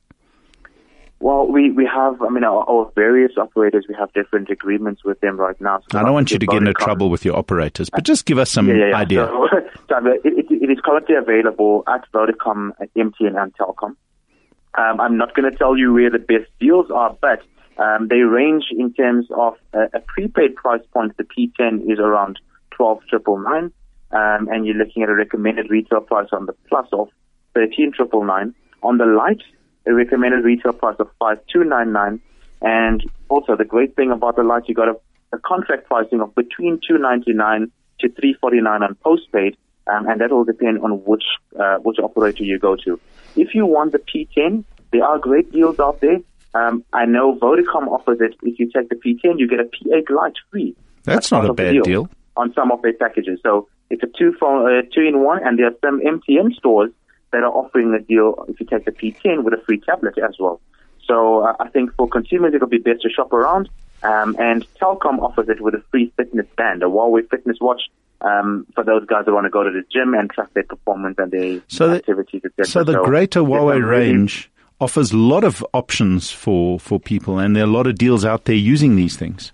[1.20, 5.18] Well, we, we have, I mean, our, our various operators, we have different agreements with
[5.20, 5.80] them right now.
[5.90, 8.38] So I don't want you to get into trouble with your operators, but just give
[8.38, 8.96] us some Yeah, yeah, yeah.
[8.96, 9.26] idea.
[9.26, 9.48] So,
[9.88, 13.96] so it, it, it is currently available at Vodacom, at MTN, and Telkom.
[14.76, 17.42] Um, I'm not going to tell you where the best deals are, but
[17.82, 21.16] um, they range in terms of a, a prepaid price point.
[21.16, 22.38] The P10 is around
[22.70, 23.72] twelve triple nine,
[24.12, 27.08] um, and you're looking at a recommended retail price on the Plus of
[27.54, 28.54] thirteen triple nine.
[28.84, 29.42] On the Lite,
[29.88, 32.20] a recommended retail price of five two nine nine,
[32.60, 34.96] and also the great thing about the Lite, you got a,
[35.32, 37.70] a contract pricing of between two ninety nine
[38.00, 41.24] to three forty nine on postpaid, um, and that will depend on which
[41.58, 43.00] uh, which operator you go to.
[43.36, 46.18] If you want the P10, there are great deals out there.
[46.54, 48.34] Um, I know Vodacom offers it.
[48.42, 50.74] If you take the P10, you get a P8 Lite free.
[51.04, 52.08] That's part not a bad deal.
[52.36, 53.38] on some of their packages.
[53.42, 56.90] So it's a two phone, uh, two in one, and there are some MTN stores
[57.32, 60.36] that are offering a deal if you take the P10 with a free tablet as
[60.38, 60.60] well.
[61.06, 63.68] So uh, I think for consumers it'll be best to shop around.
[64.02, 67.82] Um, and Telkom offers it with a free fitness band, a Huawei fitness watch.
[68.20, 71.14] Um, for those guys that want to go to the gym and track their performance
[71.18, 72.42] and their So activities.
[72.64, 77.54] So the greater there's Huawei range offers a lot of options for, for people, and
[77.54, 79.52] there are a lot of deals out there using these things.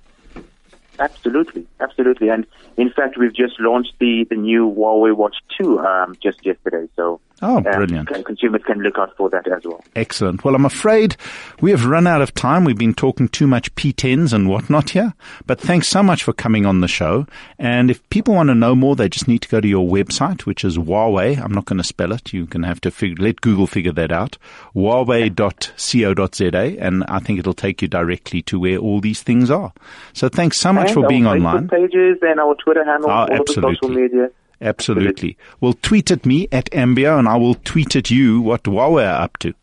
[0.98, 2.28] Absolutely, absolutely.
[2.28, 6.88] And in fact, we've just launched the, the new Huawei Watch 2 um, just yesterday.
[6.96, 8.08] So Oh, brilliant.
[8.08, 9.82] con- consumers can look out for that as well.
[9.94, 10.44] Excellent.
[10.44, 11.16] Well, I'm afraid
[11.60, 12.64] we have run out of time.
[12.64, 15.14] We've been talking too much P10s and whatnot here.
[15.46, 17.26] But thanks so much for coming on the show.
[17.58, 20.42] And if people want to know more, they just need to go to your website,
[20.46, 21.38] which is Huawei.
[21.38, 22.32] I'm not going to spell it.
[22.32, 24.38] You can have to figure, let Google figure that out.
[24.74, 26.76] Huawei.co.za.
[26.80, 29.72] And I think it'll take you directly to where all these things are.
[30.12, 31.68] So thanks so much and for our being Facebook online.
[31.68, 33.74] pages and our Twitter handle, Oh, all of the absolutely.
[33.82, 34.30] social media.
[34.64, 35.36] Absolutely.
[35.60, 39.22] Well, tweet at me at Ambio and I will tweet at you what Huawei are
[39.22, 39.54] up to.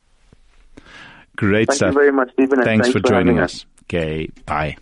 [1.35, 1.93] Great Thank stuff.
[1.93, 2.59] you very much, Stephen.
[2.59, 3.65] and Thanks, for having joining us.
[3.85, 4.77] Okay, bye.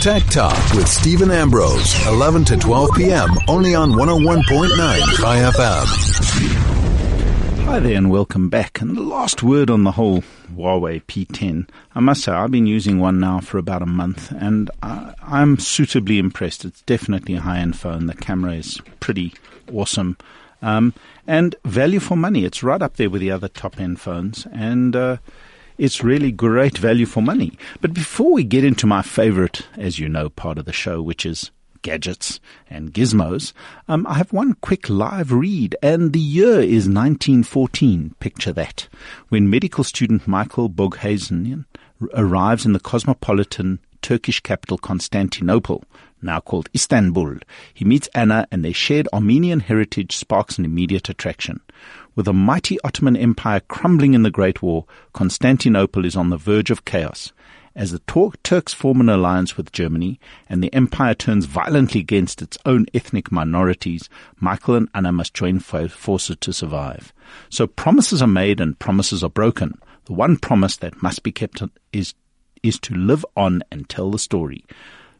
[0.00, 3.28] Tech Talk with Stephen Ambrose, 11 to 12 p.m.
[3.48, 6.66] only on 101.9 Chai FM.
[7.64, 8.80] Hi there and welcome back.
[8.80, 10.22] And the last word on the whole
[10.54, 11.68] Huawei P10.
[11.96, 15.58] I must say, I've been using one now for about a month and I, I'm
[15.58, 16.64] suitably impressed.
[16.64, 18.06] It's definitely a high end phone.
[18.06, 19.34] The camera is pretty
[19.72, 20.16] awesome.
[20.62, 20.94] Um,
[21.26, 22.44] and value for money.
[22.44, 24.46] It's right up there with the other top end phones.
[24.52, 25.18] And, uh,
[25.78, 27.58] it's really great value for money.
[27.80, 31.26] But before we get into my favorite, as you know, part of the show, which
[31.26, 31.50] is
[31.82, 32.40] gadgets
[32.70, 33.52] and gizmos,
[33.86, 38.14] um, I have one quick live read, and the year is 1914.
[38.18, 38.88] Picture that.
[39.28, 41.66] When medical student Michael Boghossian
[42.14, 45.82] arrives in the cosmopolitan Turkish capital Constantinople,
[46.22, 47.38] now called Istanbul.
[47.74, 51.60] He meets Anna and their shared Armenian heritage sparks an immediate attraction.
[52.14, 56.70] With a mighty Ottoman Empire crumbling in the Great War, Constantinople is on the verge
[56.70, 57.32] of chaos.
[57.74, 62.56] As the Turks form an alliance with Germany and the empire turns violently against its
[62.64, 67.12] own ethnic minorities, Michael and Anna must join forces to survive.
[67.48, 69.80] So promises are made and promises are broken.
[70.04, 71.60] The one promise that must be kept
[71.92, 72.14] is
[72.66, 74.64] is to live on and tell the story.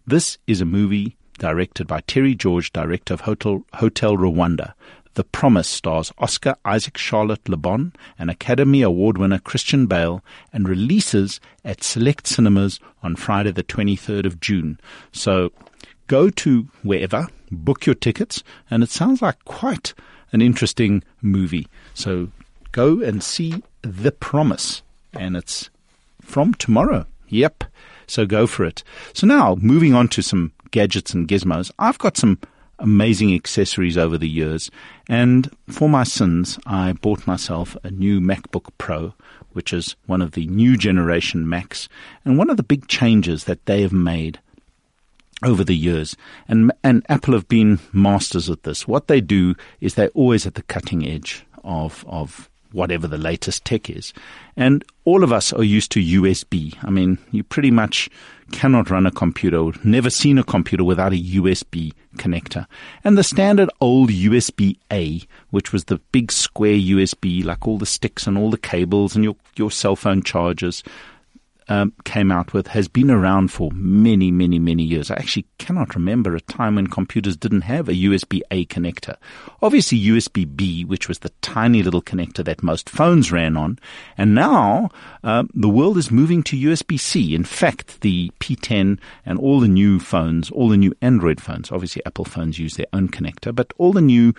[0.06, 4.72] This is a movie directed by Terry George, director of Hotel, Hotel Rwanda.
[5.14, 10.22] The Promise stars Oscar Isaac Charlotte Le Bon and Academy Award winner Christian Bale
[10.52, 14.78] and releases at select cinemas on Friday the 23rd of June.
[15.12, 15.52] So
[16.06, 19.94] go to wherever, book your tickets, and it sounds like quite
[20.32, 21.66] an interesting movie.
[21.94, 22.28] So
[22.72, 24.82] go and see The Promise,
[25.14, 25.70] and it's
[26.20, 27.06] from tomorrow.
[27.28, 27.64] Yep.
[28.06, 28.82] So go for it.
[29.14, 31.70] So now moving on to some gadgets and gizmos.
[31.78, 32.38] I've got some
[32.78, 34.70] amazing accessories over the years.
[35.08, 39.14] And for my sins, I bought myself a new MacBook Pro,
[39.52, 41.88] which is one of the new generation Macs.
[42.24, 44.38] And one of the big changes that they have made
[45.42, 46.16] over the years,
[46.48, 48.88] and, and Apple have been masters at this.
[48.88, 53.64] What they do is they're always at the cutting edge of, of whatever the latest
[53.64, 54.12] tech is.
[54.56, 56.76] And all of us are used to USB.
[56.82, 58.08] I mean, you pretty much
[58.52, 62.66] cannot run a computer, never seen a computer without a USB connector.
[63.02, 67.86] And the standard old USB A, which was the big square USB, like all the
[67.86, 70.84] sticks and all the cables and your, your cell phone chargers,
[71.68, 75.10] um, came out with has been around for many, many, many years.
[75.10, 79.16] I actually cannot remember a time when computers didn't have a USB A connector.
[79.62, 83.78] Obviously, USB B, which was the tiny little connector that most phones ran on,
[84.16, 84.90] and now
[85.24, 87.34] um, the world is moving to USB C.
[87.34, 92.02] In fact, the P10 and all the new phones, all the new Android phones, obviously
[92.06, 94.34] Apple phones use their own connector, but all the new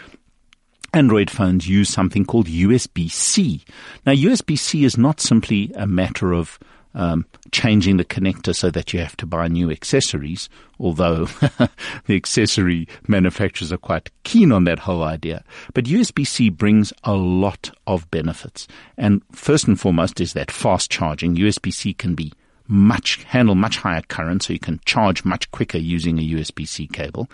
[0.94, 3.64] Android phones use something called USB C.
[4.06, 6.58] Now, USB C is not simply a matter of
[6.98, 11.26] um, changing the connector so that you have to buy new accessories, although
[12.06, 15.44] the accessory manufacturers are quite keen on that whole idea.
[15.74, 18.68] But USB C brings a lot of benefits.
[18.98, 21.36] And first and foremost is that fast charging.
[21.36, 22.34] USB C can be
[22.68, 26.88] much, handle much higher current, so you can charge much quicker using a USB C
[26.88, 27.30] cable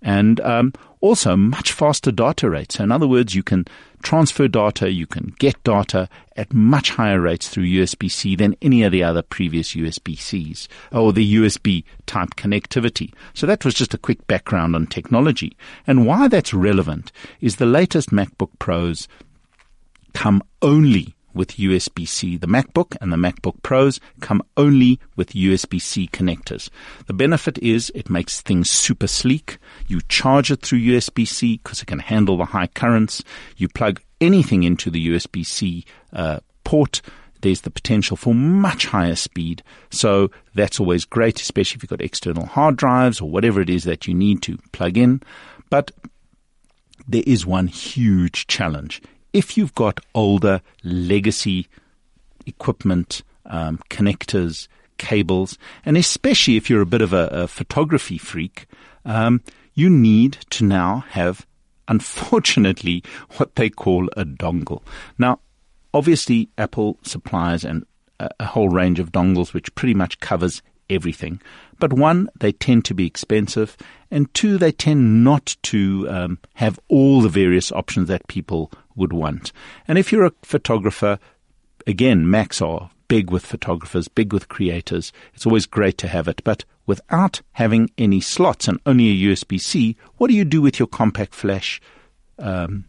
[0.00, 2.76] and um, also much faster data rates.
[2.76, 3.64] So in other words, you can
[4.02, 8.92] transfer data, you can get data at much higher rates through USB-C than any of
[8.92, 13.12] the other previous USB-Cs or the USB type connectivity.
[13.34, 15.56] So that was just a quick background on technology.
[15.86, 19.08] And why that's relevant is the latest MacBook Pros
[20.14, 22.36] come only with USB C.
[22.36, 26.70] The MacBook and the MacBook Pros come only with USB C connectors.
[27.06, 29.58] The benefit is it makes things super sleek.
[29.86, 33.22] You charge it through USB C because it can handle the high currents.
[33.56, 37.00] You plug anything into the USB C uh, port
[37.40, 39.62] there's the potential for much higher speed.
[39.90, 43.84] So that's always great, especially if you've got external hard drives or whatever it is
[43.84, 45.22] that you need to plug in.
[45.70, 45.92] But
[47.06, 49.00] there is one huge challenge
[49.32, 51.68] if you've got older legacy
[52.46, 58.66] equipment, um, connectors, cables, and especially if you're a bit of a, a photography freak,
[59.04, 59.42] um,
[59.74, 61.46] you need to now have,
[61.86, 63.02] unfortunately,
[63.36, 64.82] what they call a dongle.
[65.18, 65.40] Now,
[65.94, 67.86] obviously, Apple supplies an,
[68.18, 71.40] a, a whole range of dongles which pretty much covers everything.
[71.78, 73.76] But one, they tend to be expensive,
[74.10, 79.12] and two, they tend not to um, have all the various options that people would
[79.12, 79.52] want.
[79.86, 81.18] And if you're a photographer,
[81.86, 85.12] again, Macs are big with photographers, big with creators.
[85.34, 89.60] It's always great to have it, but without having any slots and only a USB
[89.60, 91.80] C, what do you do with your compact flash
[92.38, 92.84] um,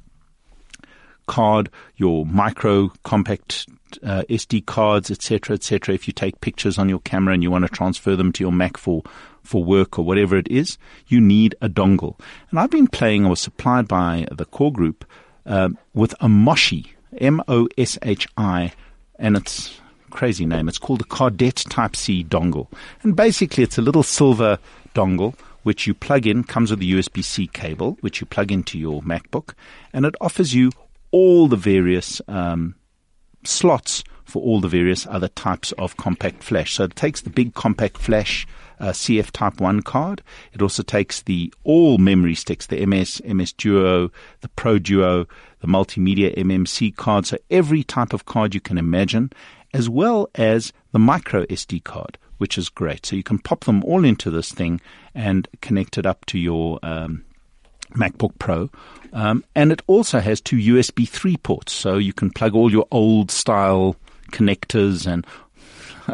[1.28, 3.68] card, your micro compact
[4.04, 5.96] uh, SD cards, etc., etc.
[5.96, 8.52] If you take pictures on your camera and you want to transfer them to your
[8.52, 9.04] Mac for
[9.44, 12.20] for work or whatever it is, you need a dongle.
[12.50, 15.06] And I've been playing, I was supplied by the core group
[15.46, 18.74] uh, with a Moshi, M O S H I,
[19.18, 19.80] and it's
[20.10, 20.68] crazy name.
[20.68, 22.68] It's called the Cardette Type C dongle,
[23.04, 24.60] and basically it's a little silver
[24.94, 28.80] dongle which you plug in, comes with a USB C cable, which you plug into
[28.80, 29.54] your MacBook,
[29.94, 30.72] and it offers you
[31.12, 32.76] all the various um,
[33.44, 36.76] slots for all the various other types of compact flash.
[36.76, 38.48] So it takes the big compact flash
[38.80, 40.22] uh, CF Type 1 card.
[40.54, 44.12] It also takes the all memory sticks, the MS, MS Duo,
[44.42, 45.26] the Pro Duo,
[45.60, 47.26] the multimedia MMC card.
[47.26, 49.32] So every type of card you can imagine,
[49.74, 53.06] as well as the micro SD card, which is great.
[53.06, 54.82] So you can pop them all into this thing
[55.14, 57.26] and connect it up to your um,
[57.92, 58.70] MacBook Pro.
[59.12, 62.88] Um, and it also has two USB 3 ports, so you can plug all your
[62.92, 63.96] old style
[64.32, 65.26] connectors and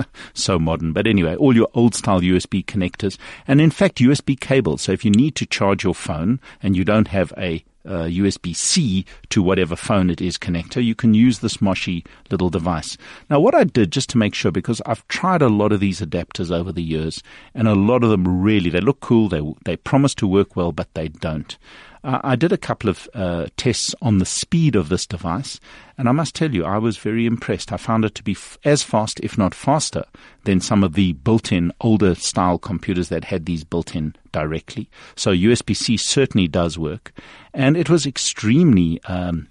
[0.33, 0.93] so modern.
[0.93, 3.17] But anyway, all your old style USB connectors
[3.47, 4.83] and in fact USB cables.
[4.83, 8.55] So if you need to charge your phone and you don't have a uh, USB
[8.55, 12.97] C to whatever phone it is connector, you can use this Moshi little device.
[13.29, 16.01] Now, what I did just to make sure, because I've tried a lot of these
[16.01, 17.21] adapters over the years,
[17.53, 20.71] and a lot of them really they look cool, they they promise to work well,
[20.71, 21.57] but they don't.
[22.05, 25.59] Uh, I did a couple of uh, tests on the speed of this device,
[25.97, 27.73] and I must tell you, I was very impressed.
[27.73, 30.05] I found it to be f- as fast, if not faster,
[30.43, 34.87] than some of the built in older style computers that had these built in directly.
[35.15, 37.11] So USB C certainly does work,
[37.55, 39.01] and it was extremely.
[39.05, 39.47] Um,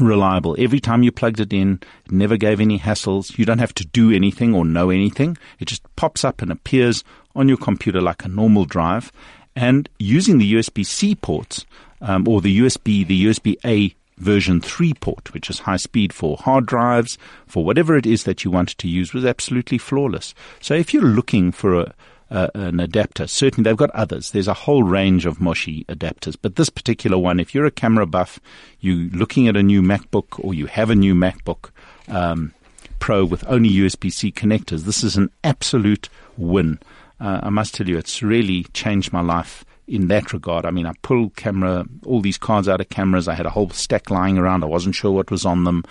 [0.00, 0.56] reliable.
[0.58, 3.38] Every time you plugged it in, it never gave any hassles.
[3.38, 5.38] You don't have to do anything or know anything.
[5.60, 7.04] It just pops up and appears
[7.36, 9.12] on your computer like a normal drive.
[9.56, 11.64] And using the USB C ports,
[12.00, 16.36] um, or the USB, the USB A version 3 port, which is high speed for
[16.36, 20.34] hard drives, for whatever it is that you wanted to use, was absolutely flawless.
[20.60, 21.94] So if you're looking for a,
[22.30, 23.26] uh, an adapter.
[23.26, 24.30] Certainly, they've got others.
[24.30, 28.06] There's a whole range of Moshi adapters, but this particular one, if you're a camera
[28.06, 28.40] buff,
[28.80, 31.70] you're looking at a new MacBook or you have a new MacBook
[32.08, 32.52] um,
[32.98, 36.78] Pro with only USB C connectors, this is an absolute win
[37.20, 40.64] uh, I must tell you, it's really changed my life in that regard.
[40.64, 43.28] I mean, I pulled camera, all these cards out of cameras.
[43.28, 44.64] I had a whole stack lying around.
[44.64, 45.84] I wasn't sure what was on them.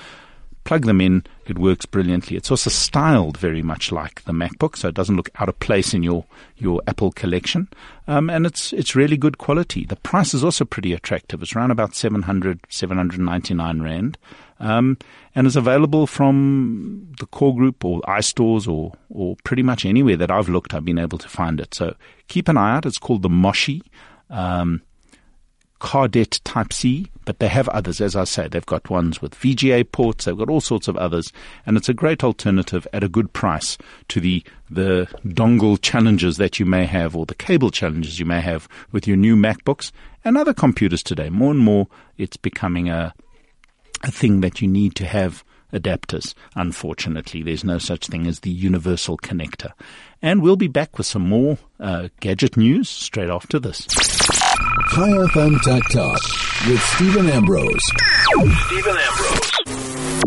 [0.64, 1.26] Plug them in.
[1.46, 2.38] It works brilliantly.
[2.38, 5.94] It's also styled very much like the MacBook, so it doesn't look out of place
[5.94, 6.26] in your,
[6.58, 7.68] your Apple collection.
[8.08, 9.86] Um, and it's, it's really good quality.
[9.86, 11.42] The price is also pretty attractive.
[11.42, 14.18] It's around about 700, 799 Rand
[14.60, 14.98] um,
[15.36, 20.32] and is available from the core group or iStores or, or pretty much anywhere that
[20.32, 21.74] I've looked, I've been able to find it.
[21.74, 21.96] So
[22.28, 22.86] keep an eye out.
[22.86, 23.84] It's called the Moshi.
[24.30, 24.82] Um,
[25.84, 28.48] Cardette Type C, but they have others, as I say.
[28.48, 31.34] They've got ones with VGA ports, they've got all sorts of others,
[31.66, 33.78] and it's a great alternative at a good price
[34.08, 34.42] to the,
[34.72, 39.06] the dongle challenges that you may have or the cable challenges you may have with
[39.06, 39.92] your new MacBooks
[40.24, 41.30] and other computers today.
[41.30, 43.14] More and more, it's becoming a,
[44.04, 46.34] a thing that you need to have adapters.
[46.56, 49.72] Unfortunately, there's no such thing as the universal connector.
[50.22, 53.88] And we'll be back with some more uh, gadget news straight after this.
[53.90, 56.22] Hi FM Tech Talk
[56.68, 57.84] with Stephen Ambrose.
[58.68, 60.24] Stephen Ambrose.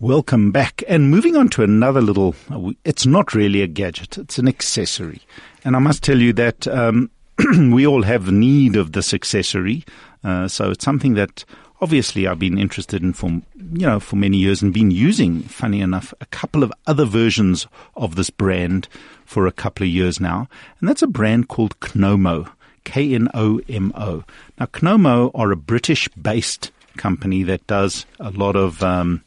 [0.00, 0.82] Welcome back.
[0.88, 5.20] And moving on to another little, uh, it's not really a gadget, it's an accessory.
[5.64, 7.10] And I must tell you that um,
[7.72, 9.84] we all have need of this accessory.
[10.24, 11.44] Uh, so it's something that
[11.80, 15.42] obviously I've been interested in for you know for many years and been using.
[15.42, 17.66] Funny enough, a couple of other versions
[17.96, 18.88] of this brand
[19.24, 20.48] for a couple of years now,
[20.80, 22.50] and that's a brand called Knomo.
[22.84, 24.24] K N O M O.
[24.58, 29.22] Now, Knomo are a British-based company that does a lot of um,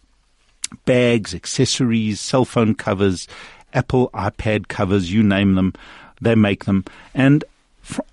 [0.86, 3.28] bags, accessories, cell phone covers,
[3.74, 5.74] Apple iPad covers, you name them,
[6.20, 6.86] they make them.
[7.14, 7.44] And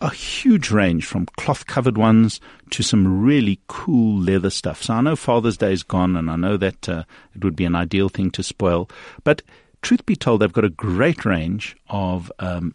[0.00, 4.82] a huge range from cloth covered ones to some really cool leather stuff.
[4.82, 7.04] So I know Father's Day is gone and I know that uh,
[7.34, 8.88] it would be an ideal thing to spoil.
[9.24, 9.42] But
[9.82, 12.74] truth be told, they've got a great range of um,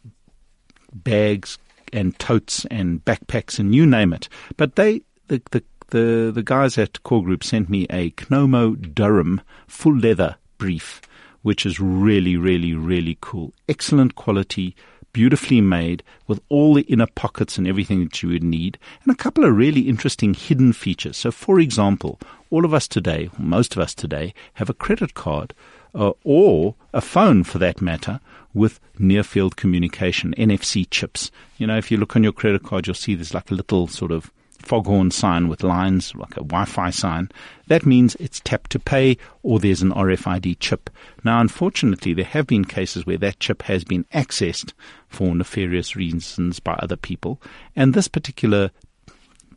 [0.93, 1.57] bags
[1.91, 4.29] and totes and backpacks and you name it.
[4.57, 9.41] But they, the, the, the, the guys at Core Group sent me a Knomo Durham
[9.67, 11.01] full leather brief,
[11.41, 13.53] which is really, really, really cool.
[13.67, 14.75] Excellent quality
[15.13, 19.17] beautifully made with all the inner pockets and everything that you would need, and a
[19.17, 21.15] couple of really interesting hidden features.
[21.15, 25.53] So, for example, all of us today, most of us today, have a credit card
[25.95, 28.19] uh, or a phone for that matter
[28.53, 31.31] with near field communication, NFC chips.
[31.57, 33.87] You know, if you look on your credit card, you'll see there's like a little
[33.87, 34.31] sort of
[34.63, 37.29] foghorn sign with lines, like a Wi-Fi sign,
[37.67, 40.89] that means it's tap to pay or there's an RFID chip.
[41.23, 44.73] Now, unfortunately, there have been cases where that chip has been accessed
[45.07, 47.41] for nefarious reasons by other people,
[47.75, 48.71] and this particular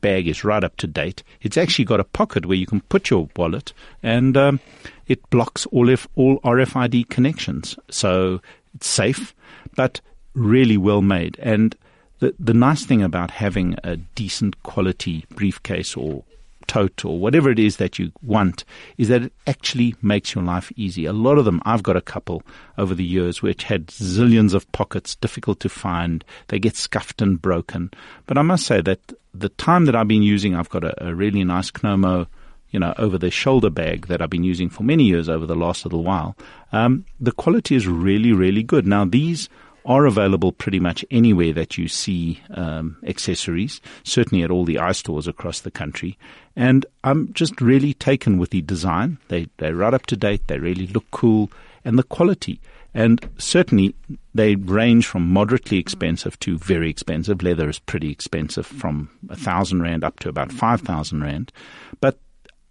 [0.01, 1.23] bag is right up to date.
[1.41, 4.61] It's actually got a pocket where you can put your wallet, and um,
[5.07, 7.77] it blocks all, all RFID connections.
[7.91, 8.41] So
[8.75, 9.35] it's safe,
[9.75, 10.01] but
[10.35, 11.37] really well made.
[11.41, 11.75] And
[12.19, 16.25] the, the nice thing about having a decent quality briefcase or
[16.67, 18.65] tote or whatever it is that you want
[18.99, 21.07] is that it actually makes your life easy.
[21.07, 22.43] A lot of them, I've got a couple
[22.77, 26.25] over the years which had zillions of pockets, difficult to find.
[26.49, 27.91] They get scuffed and broken.
[28.27, 31.15] But I must say that the time that I've been using, I've got a, a
[31.15, 32.27] really nice Knomo
[32.71, 35.55] you know, over the shoulder bag that I've been using for many years over the
[35.55, 36.37] last little while,
[36.73, 38.87] um, the quality is really, really good.
[38.87, 39.49] Now, these
[39.87, 45.29] are available pretty much anywhere that you see um, accessories, certainly at all the iStores
[45.29, 46.19] across the country.
[46.57, 49.19] And I'm just really taken with the design.
[49.29, 51.51] They, they're right up to date, they really look cool,
[51.85, 52.61] and the quality.
[52.93, 53.95] And certainly
[54.35, 57.43] they range from moderately expensive to very expensive.
[57.43, 61.53] Leather is pretty expensive from a thousand rand up to about five thousand rand.
[62.01, 62.19] But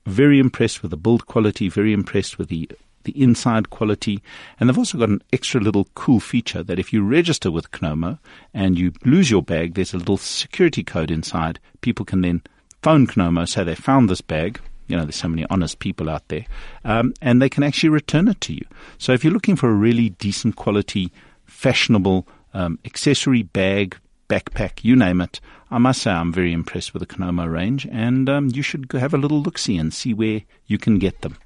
[0.08, 2.70] very impressed with the build quality, very impressed with the
[3.06, 4.22] the inside quality.
[4.60, 8.20] And they've also got an extra little cool feature that if you register with Knomo
[8.54, 11.60] and you lose your bag, there's a little security code inside.
[11.82, 12.42] People can then
[12.82, 14.60] phone Knomo, say they found this bag.
[14.88, 16.46] You know, there's so many honest people out there.
[16.84, 18.66] Um, and they can actually return it to you.
[19.00, 21.12] So if you're looking for a really decent quality,
[21.46, 23.98] fashionable um, accessory bag,
[24.28, 25.40] backpack, you name it.
[25.72, 29.14] I must say I'm very impressed with the Knomo range, and um, you should have
[29.14, 31.38] a little look see and see where you can get them.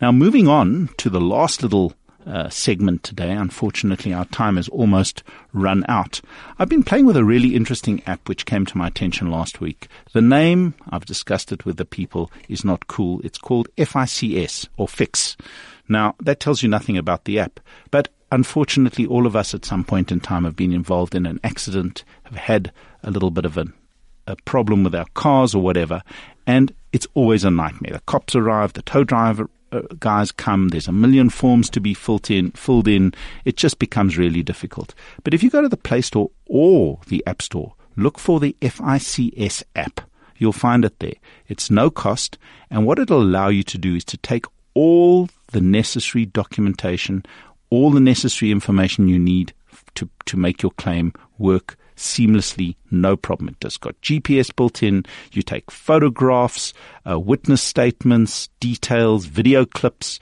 [0.00, 1.94] Now, moving on to the last little
[2.26, 3.32] uh, segment today.
[3.32, 5.22] Unfortunately, our time has almost
[5.52, 6.20] run out.
[6.58, 9.88] I've been playing with a really interesting app which came to my attention last week.
[10.12, 13.20] The name, I've discussed it with the people, is not cool.
[13.24, 15.36] It's called FICS or FIX.
[15.88, 17.60] Now, that tells you nothing about the app,
[17.90, 21.38] but unfortunately, all of us at some point in time have been involved in an
[21.44, 22.72] accident, have had
[23.04, 23.72] a little bit of an,
[24.26, 26.02] a problem with our cars or whatever,
[26.46, 27.92] and it's always a nightmare.
[27.92, 31.94] The cops arrive, the tow driver uh, guys come, there's a million forms to be
[31.94, 33.14] filled in, filled in.
[33.44, 34.94] It just becomes really difficult.
[35.24, 38.56] But if you go to the Play Store or the App Store, look for the
[38.60, 40.00] FICS app.
[40.38, 41.14] You'll find it there.
[41.48, 42.36] It's no cost,
[42.70, 47.24] and what it'll allow you to do is to take all the necessary documentation,
[47.72, 49.54] all the necessary information you need
[49.94, 53.48] to, to make your claim work seamlessly, no problem.
[53.48, 55.06] It has got GPS built in.
[55.32, 56.74] You take photographs,
[57.08, 60.20] uh, witness statements, details, video clips,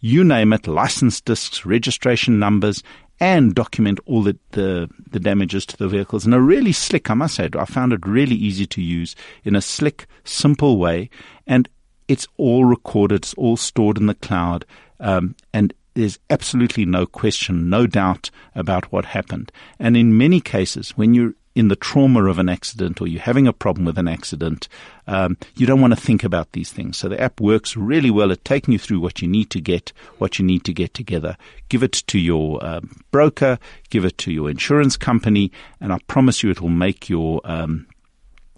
[0.00, 2.84] you name it, license discs, registration numbers,
[3.18, 7.14] and document all the, the, the, damages to the vehicles And a really slick, I
[7.14, 11.10] must say, I found it really easy to use in a slick, simple way.
[11.48, 11.68] And
[12.06, 14.64] it's all recorded, it's all stored in the cloud.
[15.00, 19.52] Um, and there's absolutely no question, no doubt about what happened.
[19.78, 23.46] And in many cases, when you're in the trauma of an accident or you're having
[23.46, 24.68] a problem with an accident,
[25.06, 26.96] um, you don't want to think about these things.
[26.96, 29.92] So the app works really well at taking you through what you need to get,
[30.18, 31.36] what you need to get together.
[31.68, 33.58] Give it to your um, broker,
[33.90, 37.86] give it to your insurance company, and I promise you it will make your um,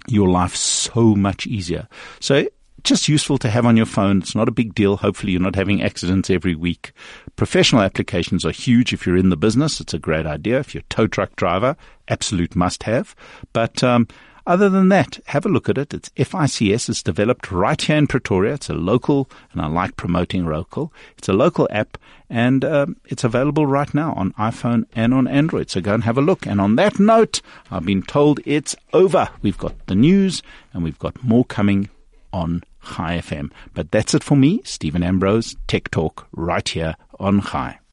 [0.06, 1.88] your life so much easier.
[2.20, 2.46] So
[2.84, 4.18] just useful to have on your phone.
[4.18, 4.96] It's not a big deal.
[4.96, 6.92] Hopefully, you're not having accidents every week.
[7.34, 9.80] Professional applications are huge if you're in the business.
[9.80, 10.60] It's a great idea.
[10.60, 11.76] If you're a tow truck driver,
[12.08, 13.16] absolute must have.
[13.52, 14.06] But um,
[14.46, 15.94] other than that, have a look at it.
[15.94, 16.90] It's FICS.
[16.90, 18.54] It's developed right here in Pretoria.
[18.54, 20.92] It's a local, and I like promoting local.
[21.16, 21.96] It's a local app,
[22.28, 25.70] and um, it's available right now on iPhone and on Android.
[25.70, 26.46] So go and have a look.
[26.46, 29.30] And on that note, I've been told it's over.
[29.40, 30.42] We've got the news,
[30.74, 31.88] and we've got more coming
[32.34, 33.50] on Chai FM.
[33.72, 37.78] But that's it for me, Stephen Ambrose, Tech Talk, right here on Chai.